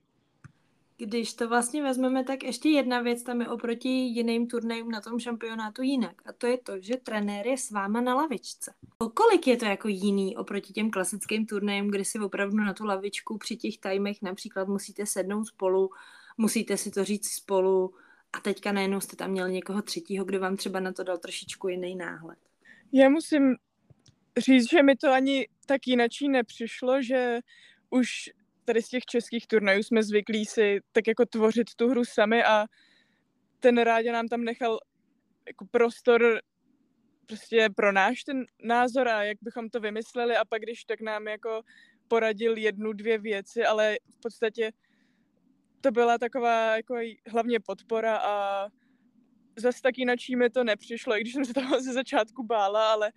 Když 1.00 1.34
to 1.34 1.48
vlastně 1.48 1.82
vezmeme, 1.82 2.24
tak 2.24 2.42
ještě 2.42 2.68
jedna 2.68 3.00
věc 3.00 3.22
tam 3.22 3.40
je 3.40 3.48
oproti 3.48 3.88
jiným 3.88 4.46
turnajům 4.46 4.90
na 4.90 5.00
tom 5.00 5.18
šampionátu 5.18 5.82
jinak. 5.82 6.22
A 6.26 6.32
to 6.32 6.46
je 6.46 6.58
to, 6.58 6.80
že 6.80 6.96
trenér 6.96 7.46
je 7.46 7.58
s 7.58 7.70
váma 7.70 8.00
na 8.00 8.14
lavičce. 8.14 8.74
O 8.98 9.08
kolik 9.08 9.46
je 9.46 9.56
to 9.56 9.64
jako 9.64 9.88
jiný 9.88 10.36
oproti 10.36 10.72
těm 10.72 10.90
klasickým 10.90 11.46
turnajům, 11.46 11.90
kdy 11.90 12.04
si 12.04 12.18
opravdu 12.18 12.56
na 12.56 12.74
tu 12.74 12.84
lavičku 12.84 13.38
při 13.38 13.56
těch 13.56 13.78
tajmech 13.78 14.22
například 14.22 14.68
musíte 14.68 15.06
sednout 15.06 15.44
spolu, 15.44 15.90
musíte 16.38 16.76
si 16.76 16.90
to 16.90 17.04
říct 17.04 17.28
spolu 17.28 17.94
a 18.32 18.40
teďka 18.40 18.72
najednou 18.72 19.00
jste 19.00 19.16
tam 19.16 19.30
měli 19.30 19.52
někoho 19.52 19.82
třetího, 19.82 20.24
kdo 20.24 20.40
vám 20.40 20.56
třeba 20.56 20.80
na 20.80 20.92
to 20.92 21.02
dal 21.02 21.18
trošičku 21.18 21.68
jiný 21.68 21.96
náhled. 21.96 22.38
Já 22.92 23.08
musím 23.08 23.56
říct, 24.38 24.70
že 24.70 24.82
mi 24.82 24.96
to 24.96 25.12
ani 25.12 25.48
tak 25.66 25.86
jinačí 25.86 26.28
nepřišlo, 26.28 27.02
že 27.02 27.38
už 27.90 28.30
tady 28.64 28.82
z 28.82 28.88
těch 28.88 29.04
českých 29.04 29.46
turnajů 29.46 29.82
jsme 29.82 30.02
zvyklí 30.02 30.44
si 30.44 30.80
tak 30.92 31.06
jako 31.06 31.26
tvořit 31.26 31.74
tu 31.76 31.88
hru 31.88 32.04
sami 32.04 32.44
a 32.44 32.66
ten 33.60 33.78
Rádě 33.78 34.12
nám 34.12 34.28
tam 34.28 34.44
nechal 34.44 34.78
jako 35.46 35.64
prostor 35.70 36.40
prostě 37.26 37.68
pro 37.76 37.92
náš 37.92 38.24
ten 38.24 38.44
názor 38.64 39.08
a 39.08 39.22
jak 39.22 39.38
bychom 39.42 39.68
to 39.68 39.80
vymysleli 39.80 40.36
a 40.36 40.44
pak 40.44 40.62
když 40.62 40.84
tak 40.84 41.00
nám 41.00 41.28
jako 41.28 41.62
poradil 42.08 42.56
jednu, 42.56 42.92
dvě 42.92 43.18
věci, 43.18 43.64
ale 43.64 43.96
v 44.16 44.20
podstatě 44.20 44.72
to 45.80 45.90
byla 45.90 46.18
taková 46.18 46.76
jako 46.76 46.94
hlavně 47.26 47.60
podpora 47.60 48.16
a 48.16 48.66
zase 49.56 49.82
tak 49.82 49.98
jinačí 49.98 50.36
mi 50.36 50.50
to 50.50 50.64
nepřišlo, 50.64 51.16
i 51.16 51.20
když 51.20 51.34
jsem 51.34 51.44
se 51.44 51.54
toho 51.54 51.80
ze 51.80 51.92
začátku 51.92 52.42
bála, 52.42 52.92
ale 52.92 53.12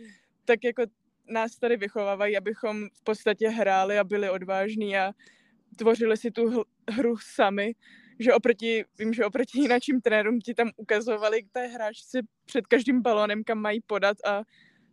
tak 0.46 0.64
jako 0.64 0.84
nás 1.28 1.56
tady 1.56 1.78
vychovávají, 1.78 2.38
abychom 2.38 2.90
v 2.94 3.04
podstatě 3.04 3.50
hráli 3.50 4.00
a 4.00 4.04
byli 4.04 4.30
odvážní 4.30 4.98
a 4.98 5.14
tvořili 5.76 6.18
si 6.18 6.32
tu 6.32 6.64
hru 6.90 7.18
sami, 7.18 7.76
že 8.20 8.34
oproti, 8.34 8.86
vím, 9.00 9.14
že 9.14 9.26
oproti 9.26 9.60
jináčím 9.60 10.02
trenérům 10.02 10.40
ti 10.40 10.54
tam 10.54 10.72
ukazovali 10.78 11.44
k 11.44 11.52
té 11.52 11.68
hráčce 11.68 12.20
před 12.46 12.68
každým 12.68 13.02
balónem, 13.02 13.44
kam 13.44 13.58
mají 13.58 13.82
podat 13.82 14.18
a 14.26 14.44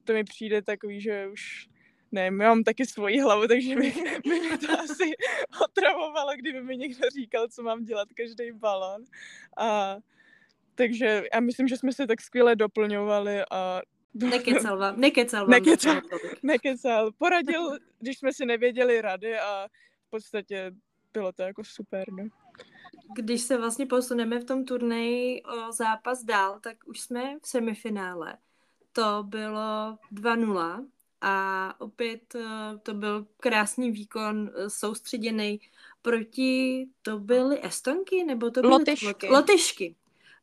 to 0.05 0.13
mi 0.13 0.25
přijde 0.25 0.63
takový, 0.63 1.01
že 1.01 1.29
už 1.29 1.69
ne, 2.13 2.25
já 2.25 2.31
mám 2.31 2.65
taky 2.65 2.87
svoji 2.87 3.21
hlavu, 3.21 3.47
takže 3.47 3.77
by, 3.77 3.93
by 4.25 4.41
mě 4.41 4.59
to 4.59 4.81
asi 4.81 5.13
otravovalo, 5.65 6.33
kdyby 6.37 6.63
mi 6.63 6.77
někdo 6.77 7.11
říkal, 7.11 7.49
co 7.49 7.63
mám 7.63 7.85
dělat 7.85 8.09
každý 8.17 8.53
balon. 8.53 9.05
A, 9.57 9.97
takže 10.75 11.23
já 11.35 11.41
myslím, 11.41 11.69
že 11.69 11.77
jsme 11.77 11.93
se 11.93 12.07
tak 12.07 12.21
skvěle 12.21 12.57
doplňovali 12.57 13.41
a 13.51 13.81
Nekecal 14.15 14.79
vám, 14.79 15.01
nekecal 15.01 15.41
vám. 15.47 15.51
Nekecal, 15.51 16.01
nekecal. 16.43 17.13
Poradil, 17.13 17.79
když 17.99 18.19
jsme 18.19 18.33
si 18.33 18.47
nevěděli 18.47 19.01
rady 19.01 19.39
a 19.39 19.69
v 20.07 20.11
podstatě 20.11 20.73
bylo 21.13 21.33
to 21.33 21.43
jako 21.43 21.65
super, 21.65 22.13
no. 22.13 22.29
Když 23.15 23.41
se 23.43 23.57
vlastně 23.57 23.87
posuneme 23.87 24.39
v 24.39 24.45
tom 24.45 24.65
turnaji 24.65 25.43
o 25.43 25.73
zápas 25.73 26.25
dál, 26.25 26.61
tak 26.61 26.77
už 26.87 27.01
jsme 27.01 27.39
v 27.43 27.49
semifinále. 27.49 28.39
To 28.93 29.25
bylo 29.27 29.99
2-0 30.13 30.87
a 31.21 31.75
opět 31.81 32.35
eh, 32.35 32.79
to 32.83 32.95
byl 32.95 33.27
krásný 33.41 33.91
výkon, 33.91 34.51
eh, 34.55 34.71
soustředěný 34.71 35.61
proti, 36.03 36.89
to 37.03 37.19
byly 37.19 37.65
Estonky, 37.65 38.25
nebo 38.25 38.51
to 38.51 38.61
byly 38.61 38.73
Lotyšky. 38.73 39.29
Lotyšky. 39.29 39.97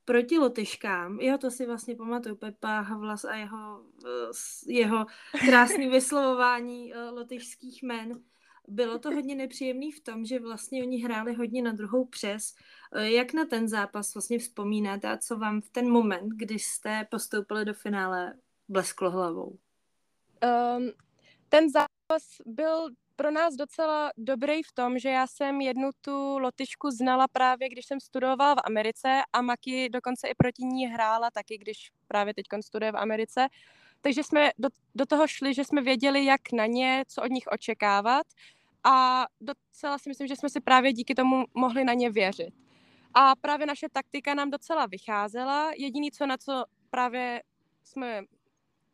Proti 0.08 0.38
Lotyškám, 0.38 1.20
jo, 1.20 1.38
to 1.38 1.52
si 1.52 1.66
vlastně 1.66 1.96
pamatuju, 1.96 2.36
Pepa 2.36 2.80
Havlas 2.80 3.26
a 3.26 3.36
jeho, 3.36 3.84
eh, 4.06 4.74
jeho 4.74 5.06
krásný 5.46 5.88
vyslovování 5.92 6.94
lotyšských 7.12 7.84
men. 7.84 8.12
Bylo 8.68 9.00
to 9.00 9.12
hodně 9.12 9.36
nepříjemný 9.36 9.92
v 9.92 10.00
tom, 10.00 10.26
že 10.26 10.40
vlastně 10.40 10.84
oni 10.84 11.04
hráli 11.04 11.34
hodně 11.34 11.62
na 11.62 11.72
druhou 11.72 12.06
přes. 12.06 12.56
Jak 12.96 13.34
na 13.34 13.46
ten 13.46 13.68
zápas 13.68 14.14
vlastně 14.14 14.40
vzpomínáte 14.40 15.08
a 15.08 15.18
co 15.18 15.38
vám 15.38 15.62
v 15.62 15.70
ten 15.70 15.90
moment, 15.90 16.30
kdy 16.36 16.60
jste 16.60 17.08
postoupili 17.12 17.66
do 17.66 17.74
finále, 17.74 18.34
blesklo 18.68 19.12
hlavou? 19.12 19.58
Um, 20.78 20.92
ten 21.50 21.70
zápas 21.70 22.42
byl 22.46 22.90
pro 23.18 23.32
nás 23.32 23.56
docela 23.56 24.12
dobrý 24.18 24.64
v 24.64 24.72
tom, 24.72 25.00
že 25.00 25.10
já 25.10 25.28
jsem 25.28 25.62
jednu 25.62 25.90
tu 26.02 26.38
lotyšku 26.38 26.92
znala 26.92 27.28
právě, 27.28 27.70
když 27.70 27.86
jsem 27.86 28.00
studovala 28.00 28.56
v 28.56 28.62
Americe 28.64 29.22
a 29.34 29.42
Maki 29.42 29.90
dokonce 29.90 30.28
i 30.28 30.36
proti 30.36 30.64
ní 30.64 30.88
hrála 30.88 31.32
taky, 31.32 31.58
když 31.58 31.92
právě 32.08 32.34
teď 32.34 32.46
studuje 32.62 32.92
v 32.92 32.98
Americe. 32.98 33.48
Takže 34.02 34.24
jsme 34.24 34.52
do, 34.60 34.70
do 34.96 35.06
toho 35.06 35.28
šli, 35.28 35.54
že 35.54 35.64
jsme 35.64 35.82
věděli, 35.82 36.26
jak 36.26 36.42
na 36.54 36.66
ně, 36.66 37.04
co 37.08 37.22
od 37.22 37.32
nich 37.32 37.48
očekávat 37.52 38.28
a 38.84 39.26
docela 39.42 39.98
si 39.98 40.10
myslím, 40.10 40.28
že 40.28 40.36
jsme 40.36 40.50
si 40.50 40.62
právě 40.62 40.94
díky 40.94 41.16
tomu 41.16 41.46
mohli 41.54 41.84
na 41.84 41.94
ně 41.94 42.10
věřit. 42.10 42.54
A 43.14 43.36
právě 43.36 43.68
naše 43.68 43.88
taktika 43.90 44.34
nám 44.34 44.50
docela 44.50 44.86
vycházela. 44.86 45.72
Jediný, 45.78 46.12
co 46.12 46.26
na 46.26 46.38
co 46.38 46.66
právě 46.90 47.44
jsme 47.84 48.22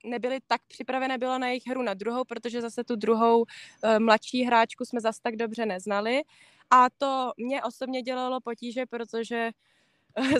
nebyli 0.04 0.40
tak 0.48 0.62
připravené, 0.68 1.18
bylo 1.18 1.38
na 1.38 1.48
jejich 1.48 1.68
hru 1.68 1.82
na 1.82 1.94
druhou, 1.94 2.24
protože 2.24 2.62
zase 2.62 2.84
tu 2.84 2.96
druhou 2.96 3.46
e, 3.84 4.00
mladší 4.00 4.44
hráčku 4.44 4.86
jsme 4.86 5.02
zase 5.02 5.20
tak 5.22 5.36
dobře 5.36 5.66
neznali. 5.66 6.22
A 6.70 6.90
to 6.98 7.32
mě 7.38 7.64
osobně 7.64 8.02
dělalo 8.02 8.42
potíže, 8.42 8.86
protože 8.86 9.52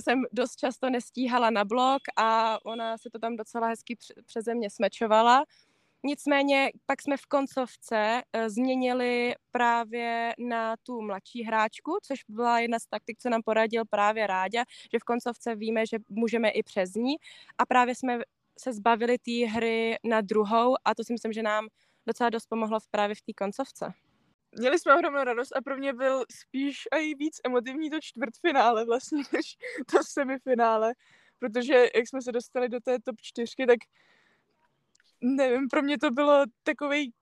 jsem 0.04 0.24
dost 0.32 0.56
často 0.56 0.90
nestíhala 0.90 1.50
na 1.50 1.66
blok 1.66 2.02
a 2.18 2.60
ona 2.66 2.98
se 2.98 3.10
to 3.10 3.20
tam 3.20 3.36
docela 3.36 3.68
hezky 3.68 3.98
přeze 4.26 4.56
mě 4.56 4.70
smečovala. 4.70 5.46
Nicméně 6.06 6.72
pak 6.86 7.02
jsme 7.02 7.18
v 7.18 7.26
koncovce 7.26 8.22
uh, 8.36 8.48
změnili 8.48 9.36
právě 9.52 10.34
na 10.38 10.76
tu 10.84 11.02
mladší 11.02 11.44
hráčku, 11.44 11.98
což 12.04 12.20
byla 12.30 12.60
jedna 12.60 12.80
z 12.80 12.86
taktik, 12.86 13.18
co 13.20 13.30
nám 13.30 13.42
poradil 13.46 13.84
právě 13.90 14.28
Ráďa, 14.28 14.64
že 14.92 15.00
v 15.00 15.04
koncovce 15.04 15.56
víme, 15.56 15.86
že 15.86 15.98
můžeme 16.10 16.50
i 16.50 16.64
přes 16.64 16.94
ní 16.94 17.16
a 17.58 17.66
právě 17.66 17.96
jsme 17.96 18.20
se 18.60 18.74
zbavili 18.74 19.18
té 19.18 19.48
hry 19.48 19.98
na 20.04 20.22
druhou 20.22 20.76
a 20.86 20.96
to 20.96 21.04
si 21.04 21.14
myslím, 21.14 21.34
že 21.34 21.44
nám 21.44 21.68
docela 22.08 22.30
dost 22.30 22.46
pomohlo 22.46 22.80
právě 22.92 23.16
v 23.16 23.22
té 23.22 23.34
koncovce. 23.34 23.94
Měli 24.52 24.80
jsme 24.80 24.96
ohromnou 24.96 25.24
radost 25.24 25.56
a 25.56 25.62
pro 25.62 25.78
mě 25.78 25.94
byl 25.94 26.26
spíš 26.32 26.84
i 27.00 27.16
víc 27.16 27.38
emotivní 27.46 27.90
to 27.90 27.98
čtvrtfinále 28.02 28.86
vlastně, 28.86 29.24
než 29.34 29.58
to 29.92 29.98
semifinále, 30.08 30.94
protože 31.40 31.74
jak 31.96 32.08
jsme 32.08 32.22
se 32.22 32.32
dostali 32.32 32.70
do 32.70 32.80
té 32.80 33.00
top 33.00 33.16
čtyřky, 33.22 33.66
tak 33.66 33.80
nevím, 35.22 35.68
pro 35.68 35.82
mě 35.82 35.98
to 35.98 36.12
bylo 36.12 36.44
takový, 36.64 37.14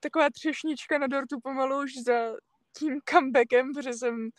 taková 0.00 0.30
třešnička 0.30 0.98
na 0.98 1.06
dortu 1.06 1.40
pomalu 1.42 1.82
už 1.82 1.92
za 2.06 2.36
tím 2.78 3.00
comebackem, 3.08 3.72
protože 3.74 3.92
jsem 3.92 4.30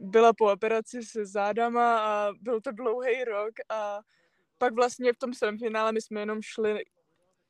byla 0.00 0.32
po 0.32 0.52
operaci 0.52 1.02
se 1.02 1.26
zádama 1.26 1.98
a 1.98 2.32
byl 2.40 2.60
to 2.60 2.72
dlouhý 2.72 3.24
rok 3.24 3.54
a 3.68 4.00
pak 4.58 4.74
vlastně 4.74 5.12
v 5.12 5.18
tom 5.18 5.34
semifinále 5.34 5.92
my 5.92 6.02
jsme 6.02 6.20
jenom 6.20 6.42
šli 6.42 6.84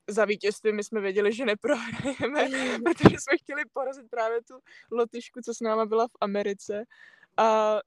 za 0.09 0.25
vítězství, 0.25 0.73
my 0.73 0.85
jsme 0.85 1.01
věděli, 1.01 1.33
že 1.33 1.45
neprohrajeme, 1.45 2.49
protože 2.85 3.17
jsme 3.19 3.39
chtěli 3.43 3.63
porazit 3.73 4.11
právě 4.11 4.43
tu 4.43 4.55
lotyšku, 4.91 5.41
co 5.45 5.55
s 5.55 5.61
náma 5.61 5.87
byla 5.87 6.07
v 6.09 6.17
Americe. 6.21 6.85
A 7.37 7.79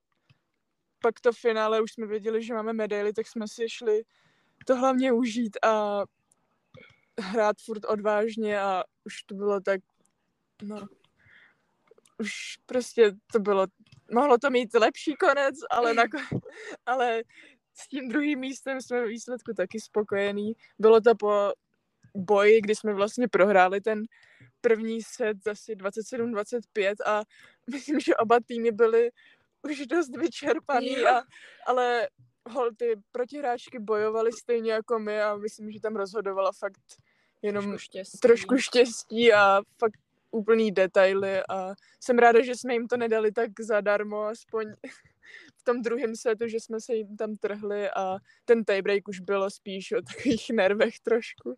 pak 1.01 1.19
to 1.19 1.33
finále 1.33 1.81
už 1.81 1.91
jsme 1.91 2.07
věděli, 2.07 2.43
že 2.43 2.53
máme 2.53 2.73
medaily, 2.73 3.13
tak 3.13 3.27
jsme 3.27 3.47
si 3.47 3.69
šli 3.69 4.03
to 4.65 4.75
hlavně 4.75 5.11
užít 5.11 5.57
a 5.65 6.03
hrát 7.19 7.55
furt 7.65 7.85
odvážně 7.85 8.61
a 8.61 8.83
už 9.03 9.23
to 9.23 9.35
bylo 9.35 9.61
tak, 9.61 9.81
no, 10.61 10.87
už 12.19 12.57
prostě 12.65 13.11
to 13.31 13.39
bylo, 13.39 13.67
mohlo 14.11 14.37
to 14.37 14.49
mít 14.49 14.73
lepší 14.73 15.15
konec, 15.15 15.55
ale, 15.71 15.93
na, 15.93 16.03
ale 16.85 17.21
s 17.79 17.87
tím 17.87 18.09
druhým 18.09 18.39
místem 18.39 18.81
jsme 18.81 19.01
ve 19.01 19.07
výsledku 19.07 19.53
taky 19.53 19.79
spokojení. 19.79 20.53
Bylo 20.79 21.01
to 21.01 21.15
po 21.15 21.51
boji, 22.15 22.61
kdy 22.61 22.75
jsme 22.75 22.93
vlastně 22.93 23.27
prohráli 23.27 23.81
ten 23.81 24.03
první 24.61 25.01
set 25.01 25.47
asi 25.47 25.75
27-25 25.75 26.95
a 27.05 27.23
myslím, 27.71 27.99
že 27.99 28.15
oba 28.15 28.39
týmy 28.45 28.71
byly 28.71 29.11
už 29.61 29.87
dost 29.87 30.17
vyčerpaný, 30.17 30.97
a, 30.97 31.21
ale 31.67 32.07
hol, 32.49 32.69
ty 32.77 32.95
protihráčky 33.11 33.79
bojovaly 33.79 34.31
stejně 34.31 34.71
jako 34.71 34.99
my 34.99 35.21
a 35.21 35.35
myslím, 35.35 35.71
že 35.71 35.79
tam 35.79 35.95
rozhodovala 35.95 36.51
fakt 36.51 36.81
jenom 37.41 37.63
trošku 37.63 37.77
štěstí, 37.77 38.17
trošku 38.19 38.57
štěstí 38.57 39.33
a 39.33 39.61
fakt 39.77 39.99
úplný 40.31 40.71
detaily 40.71 41.41
a 41.49 41.73
jsem 41.99 42.17
ráda, 42.17 42.43
že 42.43 42.55
jsme 42.55 42.73
jim 42.73 42.87
to 42.87 42.97
nedali 42.97 43.31
tak 43.31 43.49
zadarmo, 43.59 44.23
aspoň 44.23 44.65
v 45.57 45.63
tom 45.63 45.81
druhém 45.81 46.15
setu, 46.15 46.47
že 46.47 46.59
jsme 46.59 46.81
se 46.81 46.95
jim 46.95 47.17
tam 47.17 47.35
trhli 47.35 47.89
a 47.89 48.17
ten 48.45 48.63
tiebreak 48.63 49.07
už 49.07 49.19
bylo 49.19 49.49
spíš 49.49 49.91
o 49.91 50.01
takových 50.01 50.49
nervech 50.53 50.99
trošku. 50.99 51.57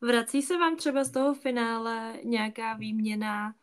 Vrací 0.00 0.42
se 0.42 0.56
vám 0.58 0.76
třeba 0.76 1.04
z 1.04 1.10
toho 1.10 1.34
finále 1.34 2.14
nějaká 2.24 2.74
výměna, 2.74 3.54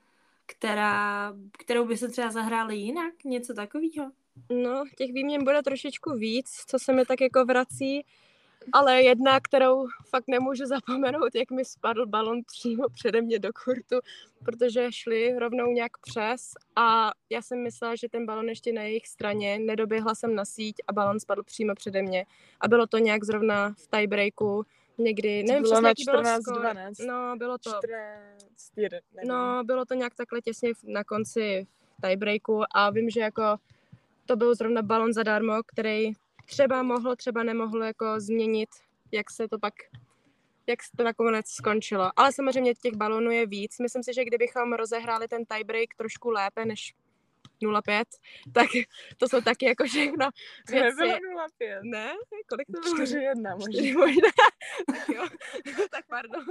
která, 0.46 1.34
kterou 1.60 1.88
by 1.88 1.98
se 1.98 2.08
třeba 2.08 2.32
zahráli 2.32 2.75
jinak? 2.75 3.24
Něco 3.25 3.54
takového? 3.54 4.12
No, 4.50 4.84
těch 4.98 5.13
výměn 5.13 5.44
bude 5.44 5.62
trošičku 5.62 6.12
víc, 6.13 6.50
co 6.68 6.80
se 6.80 6.94
mi 6.94 7.06
tak 7.06 7.22
jako 7.22 7.46
vrací 7.46 8.06
ale 8.74 9.01
jedna, 9.01 9.39
kterou 9.39 9.88
fakt 10.10 10.27
nemůžu 10.27 10.65
zapomenout, 10.65 11.36
jak 11.36 11.51
mi 11.51 11.65
spadl 11.65 12.06
balon 12.06 12.41
přímo 12.44 12.89
přede 12.89 13.22
mě 13.22 13.39
do 13.39 13.50
kurtu, 13.65 13.96
protože 14.46 14.88
šli 14.91 15.39
rovnou 15.39 15.72
nějak 15.72 15.98
přes 15.98 16.51
a 16.75 17.12
já 17.30 17.41
jsem 17.41 17.63
myslela, 17.63 17.96
že 17.96 18.10
ten 18.10 18.25
balon 18.25 18.50
ještě 18.50 18.74
na 18.74 18.82
jejich 18.82 19.08
straně, 19.08 19.60
nedoběhla 19.60 20.15
jsem 20.15 20.36
na 20.36 20.46
síť 20.46 20.75
a 20.88 20.94
balon 20.94 21.20
spadl 21.20 21.44
přímo 21.44 21.75
přede 21.75 22.01
mě. 22.01 22.25
A 22.62 22.68
bylo 22.68 22.88
to 22.88 22.98
nějak 22.98 23.24
zrovna 23.24 23.74
v 23.77 23.88
tiebreaku, 23.88 24.65
někdy, 24.98 25.44
nevím 25.44 25.63
bylo 25.63 25.82
na 25.82 25.94
14, 25.94 26.44
bylo 26.44 26.60
12. 26.60 26.98
No, 27.08 27.36
bylo 27.38 27.58
to, 27.58 27.70
14, 27.70 28.77
1, 28.77 29.00
no, 29.25 29.63
bylo 29.63 29.86
to 29.86 29.94
nějak 29.94 30.15
takhle 30.15 30.41
těsně 30.41 30.72
na 30.84 31.03
konci 31.03 31.68
tiebreaku 32.01 32.62
a 32.72 32.89
vím, 32.89 33.10
že 33.10 33.20
jako 33.20 33.58
to 34.25 34.36
byl 34.36 34.56
zrovna 34.56 34.82
balon 34.82 35.13
zadarmo, 35.13 35.53
který 35.65 36.12
třeba 36.45 36.83
mohlo, 36.83 37.15
třeba 37.15 37.43
nemohlo 37.43 37.83
jako 37.83 38.05
změnit, 38.19 38.69
jak 39.12 39.31
se 39.31 39.48
to 39.48 39.60
pak 39.60 39.74
jak 40.67 40.79
to 40.98 41.03
nakonec 41.03 41.48
skončilo. 41.50 42.12
Ale 42.15 42.31
samozřejmě 42.31 42.74
těch 42.74 42.93
balonů 42.95 43.31
je 43.31 43.45
víc. 43.48 43.79
Myslím 43.79 44.03
si, 44.03 44.13
že 44.13 44.25
kdybychom 44.25 44.74
rozehráli 44.74 45.27
ten 45.27 45.45
tiebreak 45.45 45.89
trošku 45.98 46.29
lépe 46.29 46.65
než 46.65 46.93
0,5, 47.63 48.03
tak 48.53 48.67
to 49.17 49.29
jsou 49.29 49.41
taky 49.41 49.65
jako 49.65 49.83
všechno 49.83 50.29
To 50.67 50.71
věci. 50.74 50.98
nebylo 50.98 51.13
0,5. 51.62 51.79
Ne? 51.83 52.13
Kolik 52.50 52.67
to 52.67 52.81
bylo? 52.81 53.05
4,1 53.05 53.57
možná. 53.57 53.71
Čtyři 53.74 53.93
možná. 53.98 54.29
tak 54.88 55.10
jo, 55.10 55.24
tak 55.91 56.05
pardon. 56.10 56.45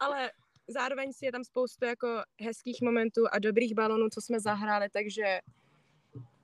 Ale 0.00 0.30
zároveň 0.68 1.12
si 1.12 1.26
je 1.26 1.32
tam 1.32 1.44
spoustu 1.44 1.84
jako 1.84 2.22
hezkých 2.40 2.82
momentů 2.82 3.22
a 3.32 3.38
dobrých 3.38 3.74
balonů, 3.74 4.08
co 4.08 4.20
jsme 4.20 4.40
zahráli, 4.40 4.88
takže 4.92 5.40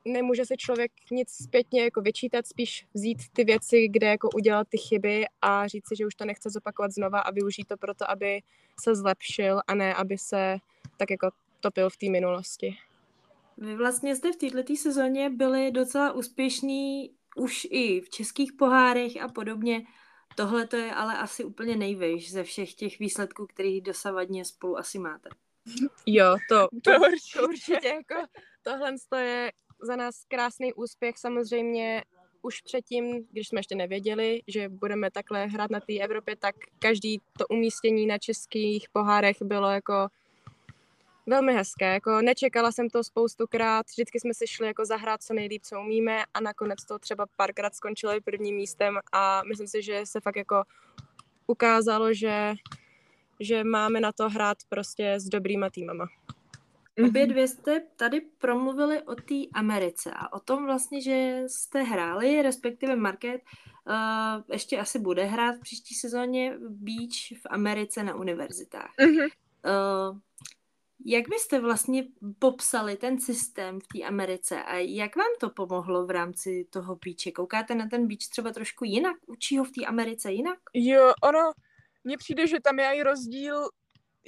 nemůže 0.08 0.46
se 0.46 0.56
člověk 0.56 0.92
nic 1.10 1.30
zpětně 1.30 1.82
jako 1.82 2.00
vyčítat, 2.00 2.46
spíš 2.46 2.86
vzít 2.94 3.18
ty 3.32 3.44
věci, 3.44 3.88
kde 3.88 4.06
jako 4.06 4.28
udělal 4.34 4.64
ty 4.68 4.78
chyby 4.78 5.24
a 5.42 5.66
říct 5.68 5.88
si, 5.88 5.96
že 5.96 6.06
už 6.06 6.14
to 6.14 6.24
nechce 6.24 6.50
zopakovat 6.50 6.90
znova 6.92 7.20
a 7.20 7.30
využít 7.30 7.68
to 7.68 7.76
proto, 7.76 8.10
aby 8.10 8.42
se 8.80 8.94
zlepšil 8.94 9.60
a 9.66 9.74
ne, 9.74 9.94
aby 9.94 10.18
se 10.18 10.56
tak 10.96 11.10
jako 11.10 11.30
topil 11.60 11.90
v 11.90 11.96
té 11.96 12.10
minulosti. 12.10 12.76
Vy 13.58 13.76
vlastně 13.76 14.16
jste 14.16 14.32
v 14.32 14.36
této 14.36 14.76
sezóně 14.76 15.30
byli 15.30 15.70
docela 15.70 16.12
úspěšní 16.12 17.10
už 17.36 17.66
i 17.70 18.00
v 18.00 18.10
českých 18.10 18.52
pohárech 18.52 19.22
a 19.22 19.28
podobně. 19.28 19.82
Tohle 20.36 20.66
to 20.66 20.76
je 20.76 20.94
ale 20.94 21.18
asi 21.18 21.44
úplně 21.44 21.76
nejvejš 21.76 22.32
ze 22.32 22.44
všech 22.44 22.74
těch 22.74 22.98
výsledků, 22.98 23.46
který 23.46 23.80
dosavadně 23.80 24.44
spolu 24.44 24.78
asi 24.78 24.98
máte. 24.98 25.28
Jo, 26.06 26.36
to, 26.48 26.68
To 26.82 26.90
to 26.90 26.90
určitě. 27.00 27.40
určitě 27.40 27.88
jako 27.88 28.26
tohle 28.62 28.94
je 29.22 29.52
za 29.82 29.96
nás 29.96 30.24
krásný 30.28 30.74
úspěch. 30.74 31.18
Samozřejmě 31.18 32.04
už 32.42 32.60
předtím, 32.60 33.26
když 33.30 33.48
jsme 33.48 33.58
ještě 33.60 33.74
nevěděli, 33.74 34.42
že 34.46 34.68
budeme 34.68 35.10
takhle 35.10 35.46
hrát 35.46 35.70
na 35.70 35.80
té 35.80 35.98
Evropě, 35.98 36.36
tak 36.36 36.54
každý 36.78 37.20
to 37.38 37.46
umístění 37.46 38.06
na 38.06 38.18
českých 38.18 38.88
pohárech 38.92 39.36
bylo 39.42 39.70
jako 39.70 40.08
velmi 41.26 41.54
hezké. 41.54 41.92
Jako 41.92 42.22
nečekala 42.22 42.72
jsem 42.72 42.90
to 42.90 43.04
spoustukrát, 43.04 43.86
vždycky 43.86 44.20
jsme 44.20 44.34
si 44.34 44.46
šli 44.46 44.66
jako 44.66 44.84
zahrát 44.84 45.22
co 45.22 45.34
nejlíp, 45.34 45.62
co 45.62 45.80
umíme 45.80 46.24
a 46.34 46.40
nakonec 46.40 46.84
to 46.84 46.98
třeba 46.98 47.26
párkrát 47.36 47.74
skončilo 47.74 48.16
i 48.16 48.20
prvním 48.20 48.56
místem 48.56 48.98
a 49.12 49.42
myslím 49.48 49.68
si, 49.68 49.82
že 49.82 50.00
se 50.04 50.20
fakt 50.20 50.36
jako 50.36 50.62
ukázalo, 51.46 52.14
že, 52.14 52.54
že 53.40 53.64
máme 53.64 54.00
na 54.00 54.12
to 54.12 54.28
hrát 54.28 54.58
prostě 54.68 55.14
s 55.20 55.24
dobrýma 55.24 55.70
týmama. 55.70 56.06
Obě 57.04 57.26
dvě 57.26 57.48
jste 57.48 57.80
tady 57.96 58.20
promluvili 58.20 59.02
o 59.02 59.14
té 59.14 59.34
Americe 59.54 60.10
a 60.16 60.32
o 60.32 60.40
tom 60.40 60.64
vlastně, 60.66 61.00
že 61.00 61.42
jste 61.46 61.82
hráli, 61.82 62.42
respektive 62.42 62.96
Market 62.96 63.40
uh, 63.88 63.94
ještě 64.52 64.78
asi 64.78 64.98
bude 64.98 65.24
hrát 65.24 65.56
v 65.56 65.60
příští 65.60 65.94
sezóně 65.94 66.58
Beach 66.58 67.40
v 67.42 67.46
Americe 67.50 68.02
na 68.02 68.14
univerzitách. 68.14 68.90
Mhm. 69.00 69.16
Uh, 69.18 70.18
jak 71.04 71.28
byste 71.28 71.60
vlastně 71.60 72.04
popsali 72.38 72.96
ten 72.96 73.20
systém 73.20 73.80
v 73.80 73.86
té 73.98 74.04
Americe 74.04 74.62
a 74.62 74.76
jak 74.76 75.16
vám 75.16 75.30
to 75.40 75.50
pomohlo 75.50 76.06
v 76.06 76.10
rámci 76.10 76.66
toho 76.70 76.98
beache? 77.04 77.32
Koukáte 77.32 77.74
na 77.74 77.88
ten 77.88 78.06
beach 78.08 78.28
třeba 78.30 78.52
trošku 78.52 78.84
jinak? 78.84 79.16
Učí 79.26 79.58
ho 79.58 79.64
v 79.64 79.70
té 79.70 79.86
Americe 79.86 80.32
jinak? 80.32 80.58
Jo, 80.74 81.12
ono, 81.22 81.52
mně 82.04 82.16
přijde, 82.16 82.46
že 82.46 82.60
tam 82.60 82.78
je 82.78 82.94
i 82.94 83.02
rozdíl, 83.02 83.68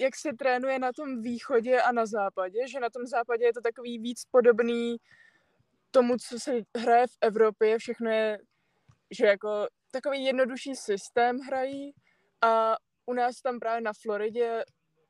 jak 0.00 0.16
se 0.16 0.33
trénuje 0.33 0.78
na 0.78 0.92
tom 0.92 1.23
východě 1.23 1.80
a 1.80 1.92
na 1.92 2.07
západě, 2.07 2.69
že 2.69 2.80
na 2.80 2.90
tom 2.90 3.07
západě 3.07 3.45
je 3.45 3.52
to 3.52 3.61
takový 3.61 3.99
víc 3.99 4.25
podobný 4.30 4.97
tomu, 5.90 6.16
co 6.28 6.40
se 6.40 6.52
hraje 6.76 7.07
v 7.07 7.16
Evropě, 7.21 7.78
všechno 7.78 8.11
je, 8.11 8.38
že 9.11 9.26
jako 9.26 9.67
takový 9.91 10.25
jednodušší 10.25 10.75
systém 10.75 11.39
hrají 11.39 11.93
a 12.41 12.76
u 13.06 13.13
nás 13.13 13.41
tam 13.43 13.60
právě 13.60 13.80
na 13.80 13.93
Floridě 14.02 14.65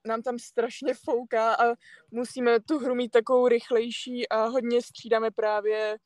nám 0.07 0.23
tam 0.23 0.39
strašně 0.39 0.95
fouká 0.95 1.55
a 1.55 1.75
musíme 2.11 2.61
tu 2.61 2.79
hru 2.79 2.95
mít 2.95 3.11
takovou 3.11 3.49
rychlejší 3.49 4.29
a 4.29 4.45
hodně 4.45 4.83
střídáme 4.83 5.31
právě, 5.31 5.99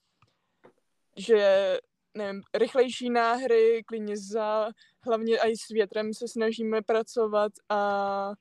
že 1.17 1.79
nevím, 2.15 2.43
rychlejší 2.55 3.11
náhry, 3.11 3.83
klidně 3.87 4.17
za, 4.17 4.69
hlavně 5.01 5.39
i 5.39 5.57
s 5.57 5.69
větrem 5.69 6.15
se 6.15 6.29
snažíme 6.29 6.83
pracovat 6.83 7.53
a 7.69 8.33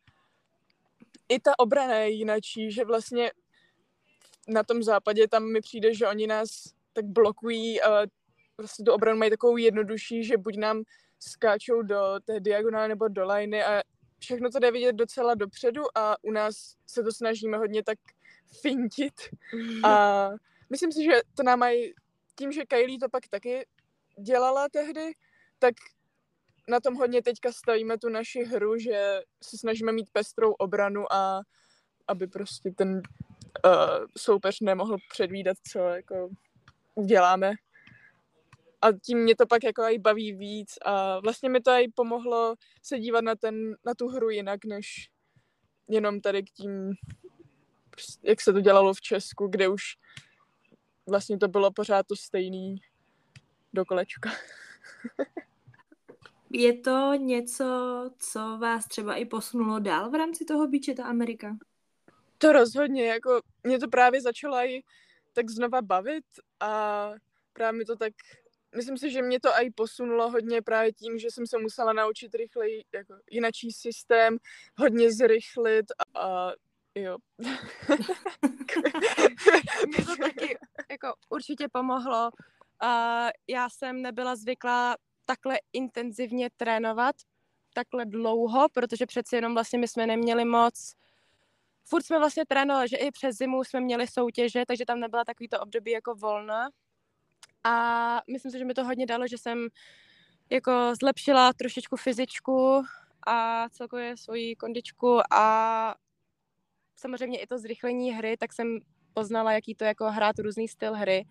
i 1.29 1.39
ta 1.39 1.59
obrana 1.59 1.95
je 1.95 2.09
jinačí, 2.09 2.71
že 2.71 2.85
vlastně 2.85 3.31
na 4.47 4.63
tom 4.63 4.83
západě 4.83 5.27
tam 5.27 5.51
mi 5.51 5.61
přijde, 5.61 5.93
že 5.93 6.07
oni 6.07 6.27
nás 6.27 6.49
tak 6.93 7.05
blokují 7.05 7.81
a 7.81 8.05
vlastně 8.57 8.85
tu 8.85 8.91
obranu 8.91 9.17
mají 9.17 9.31
takovou 9.31 9.57
jednodušší, 9.57 10.23
že 10.23 10.37
buď 10.37 10.57
nám 10.57 10.83
skáčou 11.19 11.81
do 11.81 12.19
té 12.25 12.39
diagonály 12.39 12.87
nebo 12.87 13.07
do 13.07 13.25
liney 13.25 13.63
a 13.63 13.81
všechno 14.19 14.49
to 14.49 14.59
jde 14.59 14.71
vidět 14.71 14.93
docela 14.93 15.35
dopředu 15.35 15.97
a 15.97 16.17
u 16.21 16.31
nás 16.31 16.75
se 16.87 17.03
to 17.03 17.11
snažíme 17.11 17.57
hodně 17.57 17.83
tak 17.83 17.97
fintit. 18.61 19.13
A 19.83 20.29
myslím 20.69 20.91
si, 20.91 21.03
že 21.03 21.21
to 21.33 21.43
nám 21.43 21.59
mají, 21.59 21.93
tím, 22.35 22.51
že 22.51 22.65
Kylie 22.65 22.99
to 22.99 23.09
pak 23.09 23.27
taky 23.27 23.65
dělala 24.19 24.69
tehdy, 24.69 25.11
tak 25.59 25.73
na 26.67 26.79
tom 26.79 26.95
hodně 26.95 27.21
teďka 27.21 27.51
stavíme 27.51 27.97
tu 27.97 28.09
naši 28.09 28.43
hru, 28.43 28.77
že 28.77 29.21
se 29.43 29.57
snažíme 29.57 29.91
mít 29.91 30.09
pestrou 30.11 30.51
obranu 30.51 31.13
a 31.13 31.41
aby 32.07 32.27
prostě 32.27 32.71
ten 32.71 33.01
uh, 33.65 34.05
soupeř 34.17 34.59
nemohl 34.59 34.97
předvídat, 35.09 35.57
co 35.71 35.79
jako 35.79 36.29
uděláme. 36.95 37.53
A 38.81 38.91
tím 38.91 39.19
mě 39.19 39.35
to 39.35 39.45
pak 39.45 39.63
jako 39.63 39.81
i 39.81 39.99
baví 39.99 40.33
víc 40.33 40.73
a 40.85 41.19
vlastně 41.19 41.49
mi 41.49 41.61
to 41.61 41.71
i 41.71 41.87
pomohlo 41.95 42.55
se 42.81 42.99
dívat 42.99 43.21
na, 43.21 43.35
ten, 43.35 43.75
na 43.85 43.93
tu 43.93 44.07
hru 44.07 44.29
jinak, 44.29 44.65
než 44.65 45.09
jenom 45.87 46.21
tady 46.21 46.43
k 46.43 46.49
tím, 46.49 46.93
jak 48.23 48.41
se 48.41 48.53
to 48.53 48.61
dělalo 48.61 48.93
v 48.93 49.01
Česku, 49.01 49.47
kde 49.47 49.67
už 49.67 49.81
vlastně 51.09 51.37
to 51.37 51.47
bylo 51.47 51.71
pořád 51.71 52.07
to 52.07 52.15
stejný 52.15 52.75
do 53.73 53.85
kolečka. 53.85 54.29
Je 56.55 56.77
to 56.77 57.13
něco, 57.13 57.65
co 58.19 58.57
vás 58.57 58.87
třeba 58.87 59.15
i 59.15 59.25
posunulo 59.25 59.79
dál 59.79 60.09
v 60.09 60.15
rámci 60.15 60.45
toho 60.45 60.67
beache, 60.67 60.93
ta 60.93 61.05
Amerika? 61.05 61.57
To 62.37 62.51
rozhodně, 62.53 63.05
jako 63.05 63.41
mě 63.63 63.79
to 63.79 63.87
právě 63.87 64.21
začalo 64.21 64.57
i 64.57 64.83
tak 65.33 65.49
znova 65.49 65.81
bavit 65.81 66.25
a 66.59 67.11
právě 67.53 67.77
mi 67.77 67.85
to 67.85 67.95
tak, 67.95 68.13
myslím 68.75 68.97
si, 68.97 69.11
že 69.11 69.21
mě 69.21 69.39
to 69.39 69.49
i 69.49 69.71
posunulo 69.71 70.29
hodně 70.29 70.61
právě 70.61 70.93
tím, 70.93 71.17
že 71.17 71.27
jsem 71.31 71.47
se 71.47 71.57
musela 71.57 71.93
naučit 71.93 72.35
rychleji, 72.35 72.81
jako 72.93 73.13
jinačí 73.31 73.71
systém, 73.71 74.37
hodně 74.77 75.11
zrychlit 75.11 75.85
a, 76.15 76.19
a 76.19 76.53
jo. 76.95 77.17
Mě 79.87 80.05
to 80.05 80.15
taky 80.15 80.57
jako 80.91 81.13
určitě 81.29 81.67
pomohlo. 81.71 82.29
Uh, 82.83 83.29
já 83.47 83.69
jsem 83.69 84.01
nebyla 84.01 84.35
zvyklá 84.35 84.95
takhle 85.25 85.59
intenzivně 85.73 86.49
trénovat, 86.57 87.15
takhle 87.73 88.05
dlouho, 88.05 88.69
protože 88.69 89.05
přeci 89.05 89.35
jenom 89.35 89.53
vlastně 89.53 89.79
my 89.79 89.87
jsme 89.87 90.07
neměli 90.07 90.45
moc 90.45 90.95
furt 91.85 92.05
jsme 92.05 92.19
vlastně 92.19 92.45
trénovali, 92.45 92.89
že 92.89 92.97
i 92.97 93.11
přes 93.11 93.37
zimu 93.37 93.63
jsme 93.63 93.79
měli 93.79 94.07
soutěže, 94.07 94.63
takže 94.67 94.85
tam 94.85 94.99
nebyla 94.99 95.25
takovýto 95.25 95.59
období 95.59 95.91
jako 95.91 96.15
volna. 96.15 96.69
A 97.63 98.21
myslím 98.31 98.51
si, 98.51 98.57
že 98.59 98.65
mi 98.65 98.73
to 98.73 98.83
hodně 98.83 99.05
dalo, 99.05 99.27
že 99.27 99.37
jsem 99.37 99.67
jako 100.49 100.71
zlepšila 100.99 101.53
trošičku 101.53 101.97
fyzičku 101.97 102.83
a 103.27 103.69
celkově 103.69 104.17
svoji 104.17 104.55
kondičku 104.55 105.19
a 105.33 105.95
samozřejmě 106.95 107.39
i 107.39 107.47
to 107.47 107.57
zrychlení 107.57 108.11
hry, 108.11 108.37
tak 108.37 108.53
jsem 108.53 108.79
poznala, 109.13 109.53
jaký 109.53 109.75
to 109.75 109.83
jako 109.83 110.11
hrát 110.11 110.39
různý 110.39 110.67
styl 110.67 110.93
hry, 110.93 111.25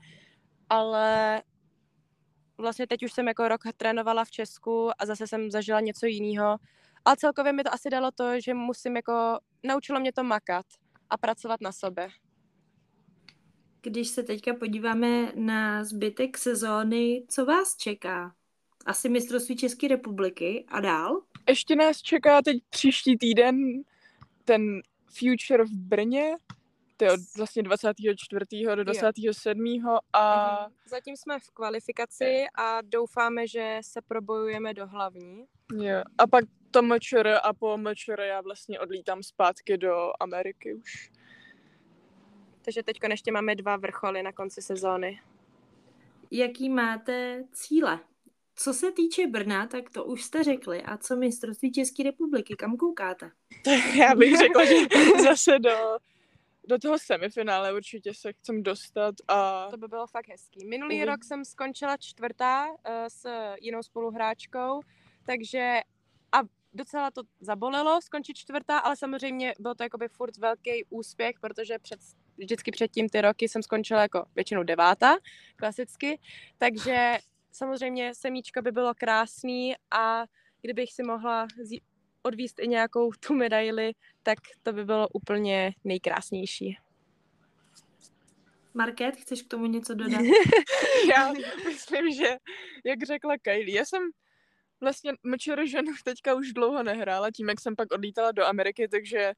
ale 0.69 1.43
vlastně 2.59 2.87
teď 2.87 3.03
už 3.03 3.13
jsem 3.13 3.29
jako 3.29 3.49
rok 3.49 3.61
trénovala 3.77 4.25
v 4.25 4.31
Česku 4.31 4.91
a 4.99 5.07
zase 5.07 5.27
jsem 5.27 5.51
zažila 5.51 5.81
něco 5.81 6.07
jiného. 6.07 6.59
A 7.05 7.17
celkově 7.17 7.53
mi 7.53 7.65
to 7.65 7.75
asi 7.75 7.91
dalo 7.91 8.11
to, 8.15 8.41
že 8.41 8.55
musím 8.55 8.97
jako, 8.97 9.39
naučilo 9.63 10.01
mě 10.01 10.13
to 10.13 10.25
makat 10.25 10.67
a 11.11 11.17
pracovat 11.17 11.61
na 11.61 11.73
sobě. 11.73 12.09
Když 13.83 14.09
se 14.09 14.23
teďka 14.23 14.55
podíváme 14.55 15.33
na 15.35 15.85
zbytek 15.85 16.39
sezóny, 16.39 17.25
co 17.29 17.45
vás 17.45 17.77
čeká? 17.77 18.35
Asi 18.87 19.09
mistrovství 19.09 19.57
České 19.57 19.89
republiky 19.89 20.65
a 20.69 20.81
dál? 20.81 21.23
Ještě 21.49 21.77
nás 21.77 22.03
čeká 22.03 22.43
teď 22.43 22.57
příští 22.71 23.19
týden 23.19 23.83
ten 24.45 24.83
Future 25.07 25.65
v 25.65 25.73
Brně, 25.73 26.37
to 27.03 27.07
je 27.07 27.13
od 27.13 27.21
vlastně 27.37 27.63
24. 27.63 28.75
do 28.75 28.85
27. 28.85 29.99
a 30.13 30.57
Mhm. 30.63 30.75
Zatím 30.87 31.17
jsme 31.17 31.39
v 31.39 31.51
kvalifikaci 31.51 32.45
a 32.55 32.81
doufáme, 32.83 33.47
že 33.47 33.79
se 33.81 34.03
probojujeme 34.03 34.75
do 34.75 34.87
hlavní. 34.87 35.45
jo, 35.75 36.03
a 36.19 36.27
pak 36.27 36.45
to 36.71 36.83
MČR 36.83 37.29
a 37.43 37.53
po 37.53 37.77
MČR 37.77 38.21
já 38.21 38.41
vlastně 38.41 38.81
odlítám 38.81 39.23
zpátky 39.23 39.77
do 39.79 40.13
Ameriky 40.21 40.75
už. 40.75 41.11
Takže 42.65 42.83
teď 42.83 42.97
ještě 43.11 43.33
máme 43.33 43.55
dva 43.55 43.77
vrcholy 43.77 44.23
na 44.23 44.33
konci 44.33 44.63
sezóny. 44.63 45.21
Jaký 46.31 46.69
máte 46.69 47.45
cíle? 47.53 48.01
co 48.55 48.75
se 48.75 48.93
týče 48.93 49.27
Brna, 49.27 49.67
tak 49.67 49.91
to 49.91 50.05
už 50.05 50.23
jste 50.23 50.45
řekli. 50.45 50.83
A 50.83 50.97
co 50.97 51.17
mistrovství 51.17 51.73
České 51.73 52.03
republiky, 52.03 52.57
kam 52.57 52.77
koukáte? 52.77 53.31
Já 53.99 54.15
bych 54.15 54.39
řekla, 54.39 54.65
že 54.65 54.75
zase 55.23 55.59
do, 55.59 55.71
do 56.69 56.79
toho 56.79 56.99
semifinále 56.99 57.75
určitě 57.75 58.15
se 58.15 58.33
chcem 58.33 58.63
dostat 58.63 59.15
a... 59.29 59.69
To 59.71 59.77
by 59.77 59.89
bylo 59.89 60.07
fakt 60.07 60.29
hezký. 60.29 60.67
Minulý 60.67 60.99
mm. 60.99 61.05
rok 61.05 61.25
jsem 61.25 61.45
skončila 61.45 61.97
čtvrtá 61.97 62.71
uh, 62.71 62.77
s 63.09 63.29
jinou 63.61 63.83
spoluhráčkou, 63.83 64.81
takže 65.27 65.81
a 66.33 66.39
docela 66.73 67.11
to 67.11 67.23
zabolelo 67.41 68.01
skončit 68.01 68.37
čtvrtá, 68.37 68.79
ale 68.79 68.97
samozřejmě 68.97 69.55
byl 69.59 69.75
to 69.75 69.83
jakoby 69.83 70.09
furt 70.09 70.37
velký 70.37 70.85
úspěch, 70.91 71.41
protože 71.41 71.79
před, 71.79 72.01
vždycky 72.37 72.71
předtím 72.71 73.09
ty 73.09 73.21
roky 73.21 73.49
jsem 73.49 73.63
skončila 73.63 74.03
jako 74.03 74.25
většinou 74.35 74.63
devátá, 74.63 75.17
klasicky, 75.57 76.21
takže 76.59 77.19
samozřejmě 77.53 78.15
semíčka 78.15 78.63
by 78.63 78.73
bylo 78.73 78.95
krásný 78.95 79.75
a 79.91 80.25
kdybych 80.61 80.93
si 80.93 81.03
mohla 81.03 81.47
odvíst 82.23 82.59
i 82.59 82.69
nějakou 82.69 83.13
tu 83.13 83.35
medaili, 83.35 83.93
tak 84.23 84.39
to 84.63 84.73
by 84.73 84.85
bylo 84.85 85.09
úplně 85.09 85.73
nejkrásnější. 85.85 86.79
Market, 88.75 89.17
chceš 89.17 89.43
k 89.43 89.49
tomu 89.49 89.67
něco 89.67 89.95
dodat? 89.95 90.21
já 91.11 91.33
myslím, 91.65 92.13
že 92.15 92.37
jak 92.85 93.03
řekla 93.03 93.39
Kylie, 93.39 93.77
já 93.77 93.85
jsem 93.85 94.11
vlastně 94.81 95.13
Mčer 95.23 95.67
ženu 95.67 95.93
teďka 96.05 96.35
už 96.35 96.53
dlouho 96.53 96.83
nehrála, 96.83 97.31
tím, 97.31 97.49
jak 97.49 97.61
jsem 97.61 97.77
pak 97.77 97.93
odlítala 97.93 98.33
do 98.33 98.45
Ameriky, 98.45 98.89
takže 98.89 99.33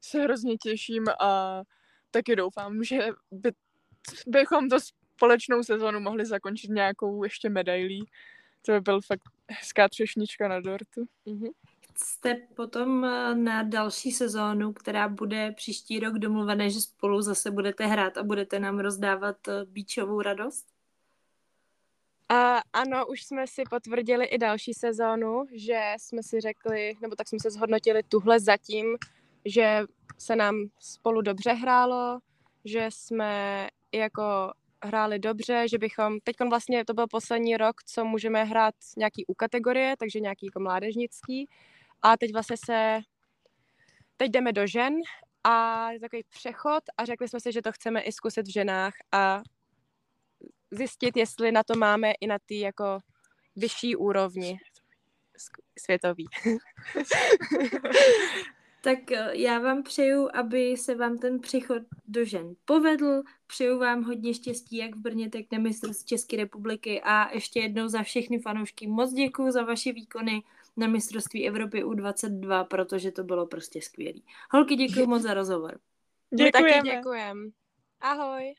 se 0.00 0.22
hrozně 0.22 0.56
těším 0.56 1.04
a 1.20 1.62
taky 2.10 2.36
doufám, 2.36 2.84
že 2.84 3.08
by, 3.30 3.52
bychom 4.26 4.68
to 4.68 4.76
společnou 5.14 5.62
sezonu 5.62 6.00
mohli 6.00 6.26
zakončit 6.26 6.70
nějakou 6.70 7.24
ještě 7.24 7.48
medailí. 7.48 8.06
To 8.66 8.72
by 8.72 8.80
byl 8.80 9.00
fakt 9.00 9.22
hezká 9.50 9.88
třešnička 9.88 10.48
na 10.48 10.60
dortu. 10.60 11.04
Mm-hmm. 11.26 11.50
Jste 12.04 12.34
potom 12.34 13.04
eh, 13.04 13.34
na 13.34 13.62
další 13.62 14.12
sezónu, 14.12 14.72
která 14.72 15.08
bude 15.08 15.52
příští 15.52 16.00
rok 16.00 16.14
domluvené, 16.14 16.70
že 16.70 16.80
spolu 16.80 17.22
zase 17.22 17.50
budete 17.50 17.86
hrát 17.86 18.16
a 18.16 18.22
budete 18.22 18.58
nám 18.58 18.78
rozdávat 18.78 19.48
eh, 19.48 19.64
bíčovou 19.64 20.22
radost? 20.22 20.66
A 22.28 22.60
ano, 22.72 23.06
už 23.06 23.22
jsme 23.22 23.46
si 23.46 23.62
potvrdili 23.70 24.26
i 24.26 24.38
další 24.38 24.74
sezónu, 24.74 25.44
že 25.52 25.80
jsme 25.98 26.22
si 26.22 26.40
řekli, 26.40 26.94
nebo 27.02 27.16
tak 27.16 27.28
jsme 27.28 27.38
se 27.42 27.50
zhodnotili 27.50 28.02
tuhle 28.02 28.40
zatím, 28.40 28.96
že 29.44 29.80
se 30.18 30.36
nám 30.36 30.56
spolu 30.78 31.20
dobře 31.20 31.52
hrálo, 31.52 32.18
že 32.64 32.88
jsme 32.90 33.68
jako 33.92 34.52
hráli 34.82 35.18
dobře, 35.18 35.68
že 35.68 35.78
bychom, 35.78 36.20
teď 36.20 36.36
vlastně 36.50 36.84
to 36.84 36.94
byl 36.94 37.06
poslední 37.06 37.56
rok, 37.56 37.82
co 37.82 38.04
můžeme 38.04 38.44
hrát 38.44 38.74
nějaký 38.96 39.26
U 39.26 39.34
kategorie, 39.34 39.96
takže 39.98 40.20
nějaký 40.20 40.46
jako 40.46 40.60
mládežnický 40.60 41.48
a 42.02 42.16
teď 42.16 42.32
vlastně 42.32 42.56
se, 42.64 42.98
teď 44.16 44.30
jdeme 44.30 44.52
do 44.52 44.66
žen 44.66 44.94
a 45.44 45.90
je 45.90 46.00
takový 46.00 46.22
přechod 46.28 46.82
a 46.96 47.04
řekli 47.04 47.28
jsme 47.28 47.40
si, 47.40 47.52
že 47.52 47.62
to 47.62 47.72
chceme 47.72 48.00
i 48.00 48.12
zkusit 48.12 48.46
v 48.46 48.52
ženách 48.52 48.92
a 49.12 49.42
zjistit, 50.70 51.16
jestli 51.16 51.52
na 51.52 51.62
to 51.62 51.78
máme 51.78 52.12
i 52.20 52.26
na 52.26 52.38
ty 52.46 52.60
jako 52.60 52.98
vyšší 53.56 53.96
úrovni 53.96 54.58
světový. 55.78 56.26
Tak 58.82 59.12
eh, 59.12 59.30
já 59.32 59.58
vám 59.58 59.82
přeju, 59.82 60.28
aby 60.34 60.76
se 60.76 60.94
vám 60.94 61.18
ten 61.18 61.40
přechod 61.40 61.82
do 62.08 62.24
žen 62.24 62.54
povedl. 62.64 63.22
Přeju 63.46 63.78
vám 63.78 64.02
hodně 64.02 64.34
štěstí, 64.34 64.76
jak 64.76 64.96
v 64.96 64.98
Brně, 64.98 65.30
tak 65.30 65.42
na 65.52 65.58
mistrovství 65.58 66.06
České 66.06 66.36
republiky 66.36 67.00
a 67.04 67.34
ještě 67.34 67.60
jednou 67.60 67.88
za 67.88 68.02
všechny 68.02 68.38
fanoušky 68.38 68.86
moc 68.86 69.12
děkuji 69.12 69.50
za 69.50 69.62
vaše 69.62 69.92
výkony 69.92 70.42
na 70.76 70.86
mistrovství 70.86 71.48
Evropy 71.48 71.84
U22, 71.84 72.64
protože 72.64 73.10
to 73.10 73.24
bylo 73.24 73.46
prostě 73.46 73.82
skvělé. 73.82 74.20
Holky, 74.50 74.76
děkuji 74.76 75.06
moc 75.06 75.22
za 75.22 75.34
rozhovor. 75.34 75.78
Děkujeme. 76.34 76.72
taky 76.72 76.88
děkujeme. 76.88 77.50
Ahoj. 78.00 78.54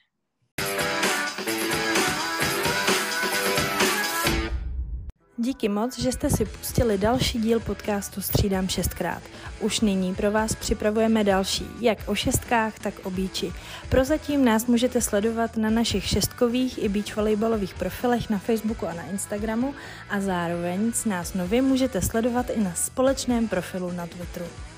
Díky 5.43 5.69
moc, 5.69 5.99
že 5.99 6.12
jste 6.12 6.30
si 6.30 6.45
pustili 6.45 6.97
další 6.97 7.39
díl 7.39 7.60
podcastu 7.60 8.21
Střídám 8.21 8.67
šestkrát. 8.67 9.21
Už 9.60 9.80
nyní 9.80 10.15
pro 10.15 10.32
vás 10.32 10.56
připravujeme 10.56 11.23
další, 11.23 11.67
jak 11.80 11.97
o 12.06 12.15
šestkách, 12.15 12.80
tak 12.80 12.93
o 13.04 13.10
bíči. 13.10 13.54
Prozatím 13.89 14.45
nás 14.45 14.65
můžete 14.65 15.01
sledovat 15.01 15.58
na 15.58 15.69
našich 15.69 16.06
šestkových 16.06 16.84
i 16.84 16.89
beach 16.89 17.15
volejbalových 17.15 17.73
profilech 17.73 18.30
na 18.30 18.38
Facebooku 18.38 18.88
a 18.88 18.93
na 18.93 19.04
Instagramu 19.04 19.73
a 20.10 20.21
zároveň 20.21 20.91
s 20.93 21.06
nás 21.06 21.34
nově 21.34 21.62
můžete 21.62 22.01
sledovat 22.01 22.49
i 22.49 22.60
na 22.60 22.73
společném 22.73 23.47
profilu 23.47 23.91
na 23.91 24.08
Twitteru. 24.08 24.70